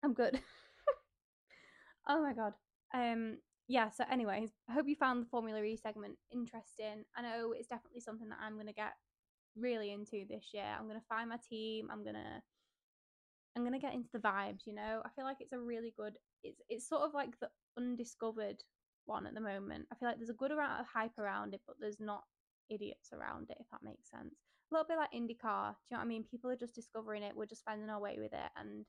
I'm 0.04 0.14
good. 0.14 0.40
oh 2.08 2.22
my 2.22 2.34
god. 2.34 2.54
Um 2.94 3.38
yeah, 3.70 3.90
so 3.90 4.06
anyways, 4.10 4.52
I 4.70 4.74
hope 4.74 4.88
you 4.88 4.96
found 4.96 5.22
the 5.22 5.30
Formula 5.30 5.62
E 5.62 5.76
segment 5.76 6.18
interesting. 6.32 7.04
I 7.18 7.22
know 7.22 7.54
it's 7.54 7.68
definitely 7.68 8.00
something 8.00 8.30
that 8.30 8.40
I'm 8.42 8.58
gonna 8.58 8.74
get 8.74 8.94
really 9.58 9.92
into 9.92 10.26
this 10.30 10.50
year. 10.54 10.66
I'm 10.80 10.88
gonna 10.88 11.02
find 11.10 11.30
my 11.30 11.40
team, 11.50 11.90
I'm 11.92 12.04
gonna 12.06 12.42
I'm 13.56 13.64
gonna 13.64 13.80
get 13.80 13.94
into 13.94 14.10
the 14.14 14.20
vibes, 14.20 14.66
you 14.66 14.74
know. 14.74 15.02
I 15.04 15.10
feel 15.16 15.26
like 15.26 15.38
it's 15.42 15.54
a 15.54 15.60
really 15.60 15.94
good 15.98 16.14
it's 16.44 16.62
it's 16.70 16.88
sort 16.88 17.02
of 17.02 17.14
like 17.14 17.40
the 17.40 17.50
undiscovered 17.78 18.64
one 19.06 19.26
at 19.26 19.34
the 19.34 19.42
moment. 19.42 19.88
I 19.92 19.96
feel 19.96 20.08
like 20.08 20.18
there's 20.18 20.30
a 20.30 20.34
good 20.34 20.52
amount 20.52 20.80
of 20.80 20.88
hype 20.88 21.18
around 21.18 21.54
it, 21.54 21.62
but 21.66 21.78
there's 21.80 22.00
not 22.00 22.24
idiots 22.70 23.10
around 23.14 23.50
it, 23.50 23.58
if 23.60 23.68
that 23.72 23.84
makes 23.84 24.10
sense. 24.10 24.36
A 24.72 24.76
little 24.76 24.88
bit 24.88 24.98
like 24.98 25.12
IndyCar. 25.12 25.72
Do 25.72 25.78
you 25.90 25.96
know 25.96 25.98
what 25.98 26.02
I 26.02 26.06
mean? 26.06 26.24
People 26.24 26.52
are 26.52 26.56
just 26.56 26.76
discovering 26.76 27.24
it. 27.24 27.36
We're 27.36 27.46
just 27.46 27.64
finding 27.64 27.90
our 27.90 28.00
way 28.00 28.18
with 28.20 28.34
it, 28.34 28.52
and 28.58 28.86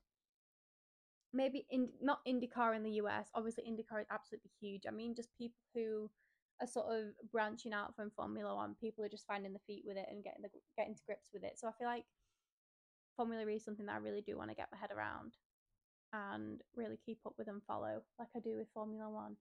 maybe 1.33 1.65
in 1.69 1.89
not 2.01 2.19
IndyCar 2.27 2.75
in 2.75 2.83
the 2.83 3.01
US. 3.03 3.29
Obviously, 3.35 3.63
IndyCar 3.63 4.01
is 4.01 4.07
absolutely 4.11 4.51
huge. 4.59 4.83
I 4.87 4.91
mean, 4.91 5.15
just 5.15 5.29
people 5.37 5.59
who 5.75 6.09
are 6.61 6.67
sort 6.67 6.87
of 6.89 7.13
branching 7.31 7.73
out 7.73 7.95
from 7.95 8.11
Formula 8.15 8.55
One. 8.55 8.75
People 8.81 9.03
are 9.03 9.09
just 9.09 9.27
finding 9.27 9.53
the 9.53 9.59
feet 9.67 9.83
with 9.85 9.97
it 9.97 10.07
and 10.09 10.23
getting 10.23 10.41
the 10.41 10.49
getting 10.77 10.95
to 10.95 11.01
grips 11.05 11.29
with 11.33 11.43
it. 11.43 11.53
So 11.57 11.67
I 11.67 11.71
feel 11.77 11.87
like 11.87 12.05
Formula 13.15 13.47
E 13.47 13.55
is 13.55 13.65
something 13.65 13.85
that 13.85 13.95
I 13.95 13.99
really 13.99 14.21
do 14.21 14.37
want 14.37 14.49
to 14.49 14.55
get 14.55 14.69
my 14.71 14.77
head 14.77 14.91
around 14.95 15.33
and 16.11 16.61
really 16.75 16.97
keep 17.05 17.19
up 17.25 17.33
with 17.37 17.47
and 17.47 17.61
follow, 17.67 18.01
like 18.17 18.29
I 18.35 18.39
do 18.39 18.57
with 18.57 18.67
Formula 18.73 19.09
One. 19.09 19.35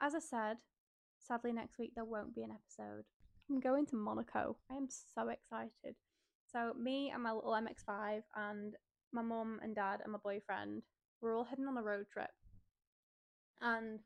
As 0.00 0.14
I 0.14 0.20
said, 0.20 0.58
sadly, 1.18 1.52
next 1.52 1.78
week 1.78 1.92
there 1.94 2.04
won't 2.04 2.34
be 2.34 2.42
an 2.42 2.52
episode. 2.52 3.04
I'm 3.50 3.60
going 3.60 3.86
to 3.86 3.96
Monaco. 3.96 4.56
I 4.70 4.76
am 4.76 4.88
so 4.88 5.28
excited. 5.28 5.96
So, 6.52 6.72
me 6.78 7.10
and 7.12 7.22
my 7.22 7.32
little 7.32 7.52
MX5 7.52 8.22
and 8.36 8.74
my 9.12 9.22
mum 9.22 9.58
and 9.62 9.74
dad 9.74 10.00
and 10.02 10.12
my 10.12 10.18
boyfriend, 10.22 10.82
we're 11.20 11.36
all 11.36 11.44
heading 11.44 11.66
on 11.66 11.76
a 11.76 11.82
road 11.82 12.06
trip. 12.12 12.30
And 13.60 14.00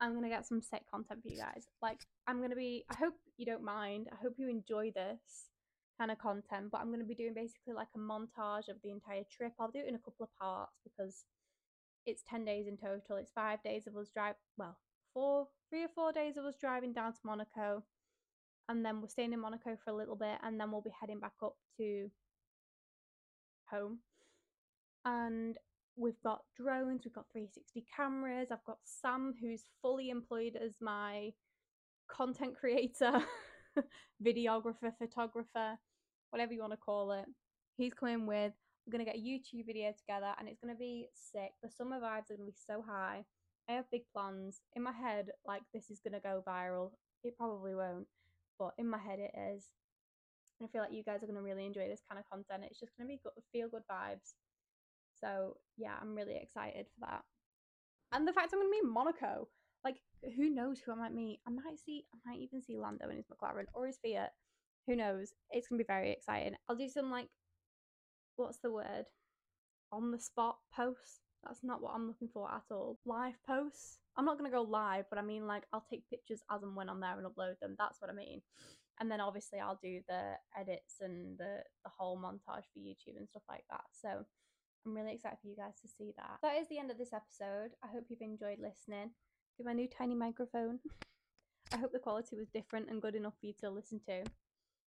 I'm 0.00 0.12
to 0.24 0.28
get 0.28 0.46
some 0.46 0.62
set 0.62 0.82
content 0.90 1.22
for 1.22 1.28
you 1.28 1.38
guys. 1.38 1.66
Like, 1.80 2.00
I'm 2.26 2.38
to 2.50 2.56
be, 2.56 2.84
I 2.90 2.96
hope 2.96 3.14
you 3.36 3.46
don't 3.46 3.64
mind. 3.64 4.08
I 4.12 4.16
hope 4.22 4.34
you 4.36 4.48
enjoy 4.48 4.90
this 4.90 5.50
kind 5.98 6.10
of 6.10 6.18
content, 6.18 6.70
but 6.72 6.80
I'm 6.80 6.88
to 7.00 7.06
be 7.06 7.14
doing 7.14 7.34
basically 7.34 7.74
like 7.74 7.88
a 7.94 7.98
montage 7.98 8.68
of 8.68 8.76
the 8.82 8.90
entire 8.90 9.22
trip. 9.30 9.52
I'll 9.60 9.70
do 9.70 9.80
it 9.80 9.88
in 9.88 9.94
a 9.94 9.98
couple 9.98 10.24
of 10.24 10.28
parts 10.40 10.72
because 10.82 11.24
it's 12.06 12.22
10 12.28 12.44
days 12.44 12.66
in 12.66 12.76
total. 12.76 13.16
It's 13.16 13.30
five 13.30 13.62
days 13.62 13.86
of 13.86 13.96
us 13.96 14.08
drive, 14.12 14.34
well, 14.56 14.76
four, 15.14 15.48
three 15.70 15.84
or 15.84 15.88
four 15.94 16.12
days 16.12 16.36
of 16.36 16.44
us 16.44 16.56
driving 16.60 16.92
down 16.92 17.12
to 17.12 17.18
Monaco. 17.24 17.84
And 18.68 18.84
then 18.84 19.00
we're 19.00 19.08
staying 19.08 19.32
in 19.32 19.40
Monaco 19.40 19.76
for 19.84 19.90
a 19.90 19.96
little 19.96 20.16
bit, 20.16 20.38
and 20.42 20.58
then 20.58 20.70
we'll 20.70 20.82
be 20.82 20.90
heading 20.98 21.20
back 21.20 21.32
up 21.42 21.54
to 21.78 22.10
home. 23.70 23.98
And 25.04 25.56
we've 25.96 26.20
got 26.22 26.42
drones, 26.56 27.02
we've 27.04 27.14
got 27.14 27.26
360 27.32 27.84
cameras. 27.94 28.48
I've 28.50 28.64
got 28.64 28.78
Sam, 28.84 29.34
who's 29.40 29.64
fully 29.80 30.10
employed 30.10 30.56
as 30.62 30.76
my 30.80 31.32
content 32.10 32.54
creator, 32.58 33.22
videographer, 34.24 34.92
photographer, 34.98 35.78
whatever 36.30 36.52
you 36.52 36.60
want 36.60 36.72
to 36.72 36.78
call 36.78 37.12
it. 37.12 37.26
He's 37.76 37.94
coming 37.94 38.26
with. 38.26 38.52
We're 38.86 38.98
going 38.98 39.04
to 39.04 39.10
get 39.12 39.20
a 39.20 39.22
YouTube 39.22 39.66
video 39.66 39.92
together 39.96 40.34
and 40.38 40.48
it's 40.48 40.60
going 40.60 40.74
to 40.74 40.78
be 40.78 41.06
sick. 41.14 41.52
The 41.62 41.70
summer 41.70 42.00
vibes 42.00 42.30
are 42.30 42.36
going 42.36 42.46
to 42.48 42.52
be 42.52 42.56
so 42.66 42.82
high. 42.86 43.24
I 43.68 43.72
have 43.74 43.90
big 43.92 44.02
plans. 44.12 44.60
In 44.74 44.82
my 44.82 44.92
head, 44.92 45.28
like, 45.46 45.62
this 45.72 45.88
is 45.88 46.00
going 46.00 46.14
to 46.14 46.20
go 46.20 46.42
viral. 46.46 46.90
It 47.22 47.36
probably 47.38 47.76
won't, 47.76 48.08
but 48.58 48.72
in 48.78 48.88
my 48.88 48.98
head, 48.98 49.20
it 49.20 49.30
is. 49.54 49.66
And 50.58 50.68
I 50.68 50.72
feel 50.72 50.82
like 50.82 50.92
you 50.92 51.04
guys 51.04 51.22
are 51.22 51.26
going 51.26 51.38
to 51.38 51.42
really 51.42 51.64
enjoy 51.64 51.86
this 51.88 52.02
kind 52.08 52.18
of 52.18 52.28
content. 52.28 52.68
It's 52.68 52.80
just 52.80 52.92
going 52.96 53.08
to 53.08 53.12
be 53.12 53.20
good, 53.22 53.32
feel 53.52 53.68
good 53.68 53.86
vibes. 53.90 54.34
So, 55.22 55.56
yeah, 55.76 55.92
I'm 56.00 56.14
really 56.14 56.36
excited 56.36 56.86
for 56.86 57.06
that. 57.06 57.22
And 58.12 58.26
the 58.26 58.32
fact 58.32 58.50
I'm 58.52 58.60
going 58.60 58.70
to 58.70 58.82
be 58.82 58.88
Monaco, 58.88 59.48
like, 59.84 59.96
who 60.36 60.50
knows 60.50 60.80
who 60.80 60.92
I 60.92 60.96
might 60.96 61.14
meet? 61.14 61.40
I 61.46 61.50
might 61.50 61.78
see, 61.84 62.04
I 62.14 62.30
might 62.30 62.40
even 62.40 62.62
see 62.62 62.76
Lando 62.76 63.08
in 63.08 63.16
his 63.16 63.26
McLaren 63.26 63.66
or 63.74 63.86
his 63.86 63.98
Fiat. 64.04 64.32
Who 64.86 64.96
knows? 64.96 65.32
It's 65.50 65.68
going 65.68 65.78
to 65.78 65.84
be 65.84 65.86
very 65.86 66.10
exciting. 66.10 66.54
I'll 66.68 66.76
do 66.76 66.88
some, 66.88 67.10
like, 67.10 67.28
what's 68.36 68.58
the 68.58 68.72
word? 68.72 69.06
On 69.92 70.10
the 70.10 70.18
spot 70.18 70.56
posts. 70.74 71.20
That's 71.44 71.64
not 71.64 71.82
what 71.82 71.92
I'm 71.94 72.06
looking 72.06 72.28
for 72.32 72.48
at 72.52 72.62
all. 72.70 72.98
Live 73.04 73.34
posts. 73.46 73.98
I'm 74.16 74.24
not 74.24 74.38
going 74.38 74.50
to 74.50 74.56
go 74.56 74.62
live, 74.62 75.06
but 75.10 75.18
I 75.18 75.22
mean, 75.22 75.46
like, 75.46 75.64
I'll 75.72 75.84
take 75.88 76.08
pictures 76.08 76.42
as 76.52 76.62
and 76.62 76.76
when 76.76 76.88
I'm 76.88 77.00
there 77.00 77.18
and 77.18 77.26
upload 77.26 77.58
them. 77.60 77.74
That's 77.78 78.00
what 78.00 78.10
I 78.10 78.14
mean. 78.14 78.42
And 79.00 79.10
then 79.10 79.20
obviously 79.20 79.58
I'll 79.58 79.80
do 79.82 80.00
the 80.06 80.34
edits 80.56 80.96
and 81.00 81.36
the, 81.38 81.62
the 81.84 81.90
whole 81.90 82.16
montage 82.16 82.66
for 82.72 82.78
YouTube 82.78 83.16
and 83.16 83.28
stuff 83.28 83.42
like 83.48 83.64
that. 83.70 83.84
So 83.90 84.24
I'm 84.84 84.94
really 84.94 85.14
excited 85.14 85.38
for 85.40 85.48
you 85.48 85.56
guys 85.56 85.74
to 85.82 85.88
see 85.88 86.12
that. 86.16 86.38
That 86.42 86.60
is 86.60 86.68
the 86.68 86.78
end 86.78 86.90
of 86.90 86.98
this 86.98 87.12
episode. 87.12 87.70
I 87.82 87.88
hope 87.88 88.04
you've 88.08 88.20
enjoyed 88.20 88.58
listening. 88.58 89.10
With 89.58 89.66
my 89.66 89.72
new 89.72 89.88
tiny 89.88 90.14
microphone. 90.14 90.80
I 91.72 91.76
hope 91.76 91.92
the 91.92 91.98
quality 91.98 92.36
was 92.36 92.48
different 92.48 92.90
and 92.90 93.00
good 93.00 93.14
enough 93.14 93.34
for 93.40 93.46
you 93.46 93.54
to 93.60 93.70
listen 93.70 94.00
to. 94.06 94.24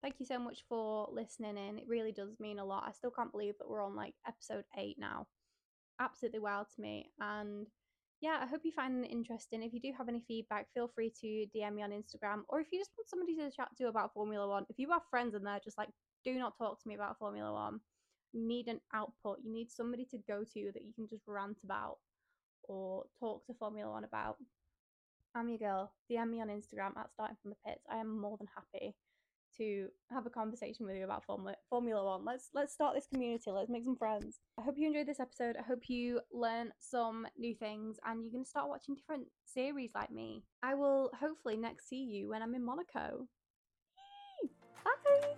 Thank 0.02 0.16
you 0.20 0.26
so 0.26 0.40
much 0.40 0.64
for 0.70 1.10
listening 1.12 1.58
in. 1.58 1.78
It 1.78 1.88
really 1.88 2.12
does 2.12 2.40
mean 2.40 2.60
a 2.60 2.66
lot. 2.66 2.86
I 2.88 2.92
still 2.92 3.12
can't 3.12 3.32
believe 3.32 3.56
that 3.60 3.70
we're 3.70 3.84
on 3.84 3.96
like 3.96 4.14
episode 4.28 4.64
eight 4.78 4.98
now. 4.98 5.28
Absolutely 6.00 6.40
wild 6.40 6.68
to 6.76 6.82
me. 6.82 7.12
And 7.20 7.68
yeah, 8.22 8.40
I 8.42 8.46
hope 8.46 8.62
you 8.64 8.72
find 8.72 9.04
it 9.04 9.12
interesting. 9.12 9.64
If 9.64 9.74
you 9.74 9.82
do 9.82 9.92
have 9.98 10.08
any 10.08 10.24
feedback, 10.28 10.68
feel 10.74 10.90
free 10.94 11.12
to 11.22 11.46
DM 11.56 11.76
me 11.76 11.84
on 11.84 11.92
Instagram. 11.92 12.44
Or 12.48 12.60
if 12.60 12.68
you 12.72 12.80
just 12.80 12.92
want 12.98 13.10
somebody 13.10 13.36
to 13.38 13.52
chat 13.52 13.70
to 13.78 13.88
about 13.88 14.14
Formula 14.14 14.48
One, 14.48 14.66
if 14.70 14.78
you 14.78 14.90
have 14.92 15.02
friends 15.10 15.36
in 15.36 15.44
there, 15.44 15.60
just 15.64 15.78
like 15.78 15.90
do 16.24 16.34
not 16.38 16.58
talk 16.58 16.82
to 16.82 16.88
me 16.88 16.96
about 16.96 17.18
Formula 17.18 17.52
One. 17.52 17.80
Need 18.34 18.68
an 18.68 18.80
output. 18.94 19.40
You 19.44 19.52
need 19.52 19.72
somebody 19.72 20.06
to 20.06 20.18
go 20.28 20.44
to 20.44 20.72
that 20.74 20.84
you 20.84 20.94
can 20.94 21.08
just 21.08 21.24
rant 21.28 21.58
about 21.64 21.98
or 22.64 23.06
talk 23.20 23.46
to 23.48 23.54
Formula 23.54 23.92
One 23.92 24.04
about. 24.04 24.38
I'm 25.36 25.50
your 25.50 25.58
girl. 25.58 25.92
DM 26.10 26.30
me 26.30 26.42
on 26.42 26.48
Instagram 26.48 26.98
at 26.98 27.12
starting 27.12 27.38
from 27.42 27.52
the 27.52 27.58
pits. 27.66 27.86
I 27.92 27.98
am 27.98 28.20
more 28.20 28.38
than 28.38 28.48
happy 28.56 28.96
to 29.58 29.88
have 30.10 30.26
a 30.26 30.30
conversation 30.30 30.86
with 30.86 30.96
you 30.96 31.04
about 31.04 31.26
Formula 31.26 31.56
Formula 31.70 32.04
One. 32.04 32.26
Let's 32.26 32.50
let's 32.54 32.74
start 32.74 32.96
this 32.96 33.08
community. 33.12 33.52
Let's 33.52 33.70
make 33.70 33.84
some 33.84 33.96
friends. 33.96 34.40
I 34.60 34.64
hope 34.64 34.76
you 34.78 34.88
enjoyed 34.88 35.08
this 35.08 35.20
episode. 35.20 35.56
I 35.58 35.64
hope 35.64 35.90
you 35.90 36.22
learn 36.32 36.72
some 36.80 37.28
new 37.38 37.56
things 37.56 37.98
and 38.06 38.24
you're 38.24 38.32
gonna 38.32 38.46
start 38.46 38.70
watching 38.70 38.96
different 38.96 39.28
series 39.46 39.92
like 39.94 40.12
me. 40.12 40.44
I 40.64 40.76
will 40.76 41.12
hopefully 41.20 41.58
next 41.58 41.90
see 41.90 42.04
you 42.04 42.30
when 42.30 42.42
I'm 42.42 42.56
in 42.56 42.64
Monaco. 42.64 43.28
Bye. 44.84 45.36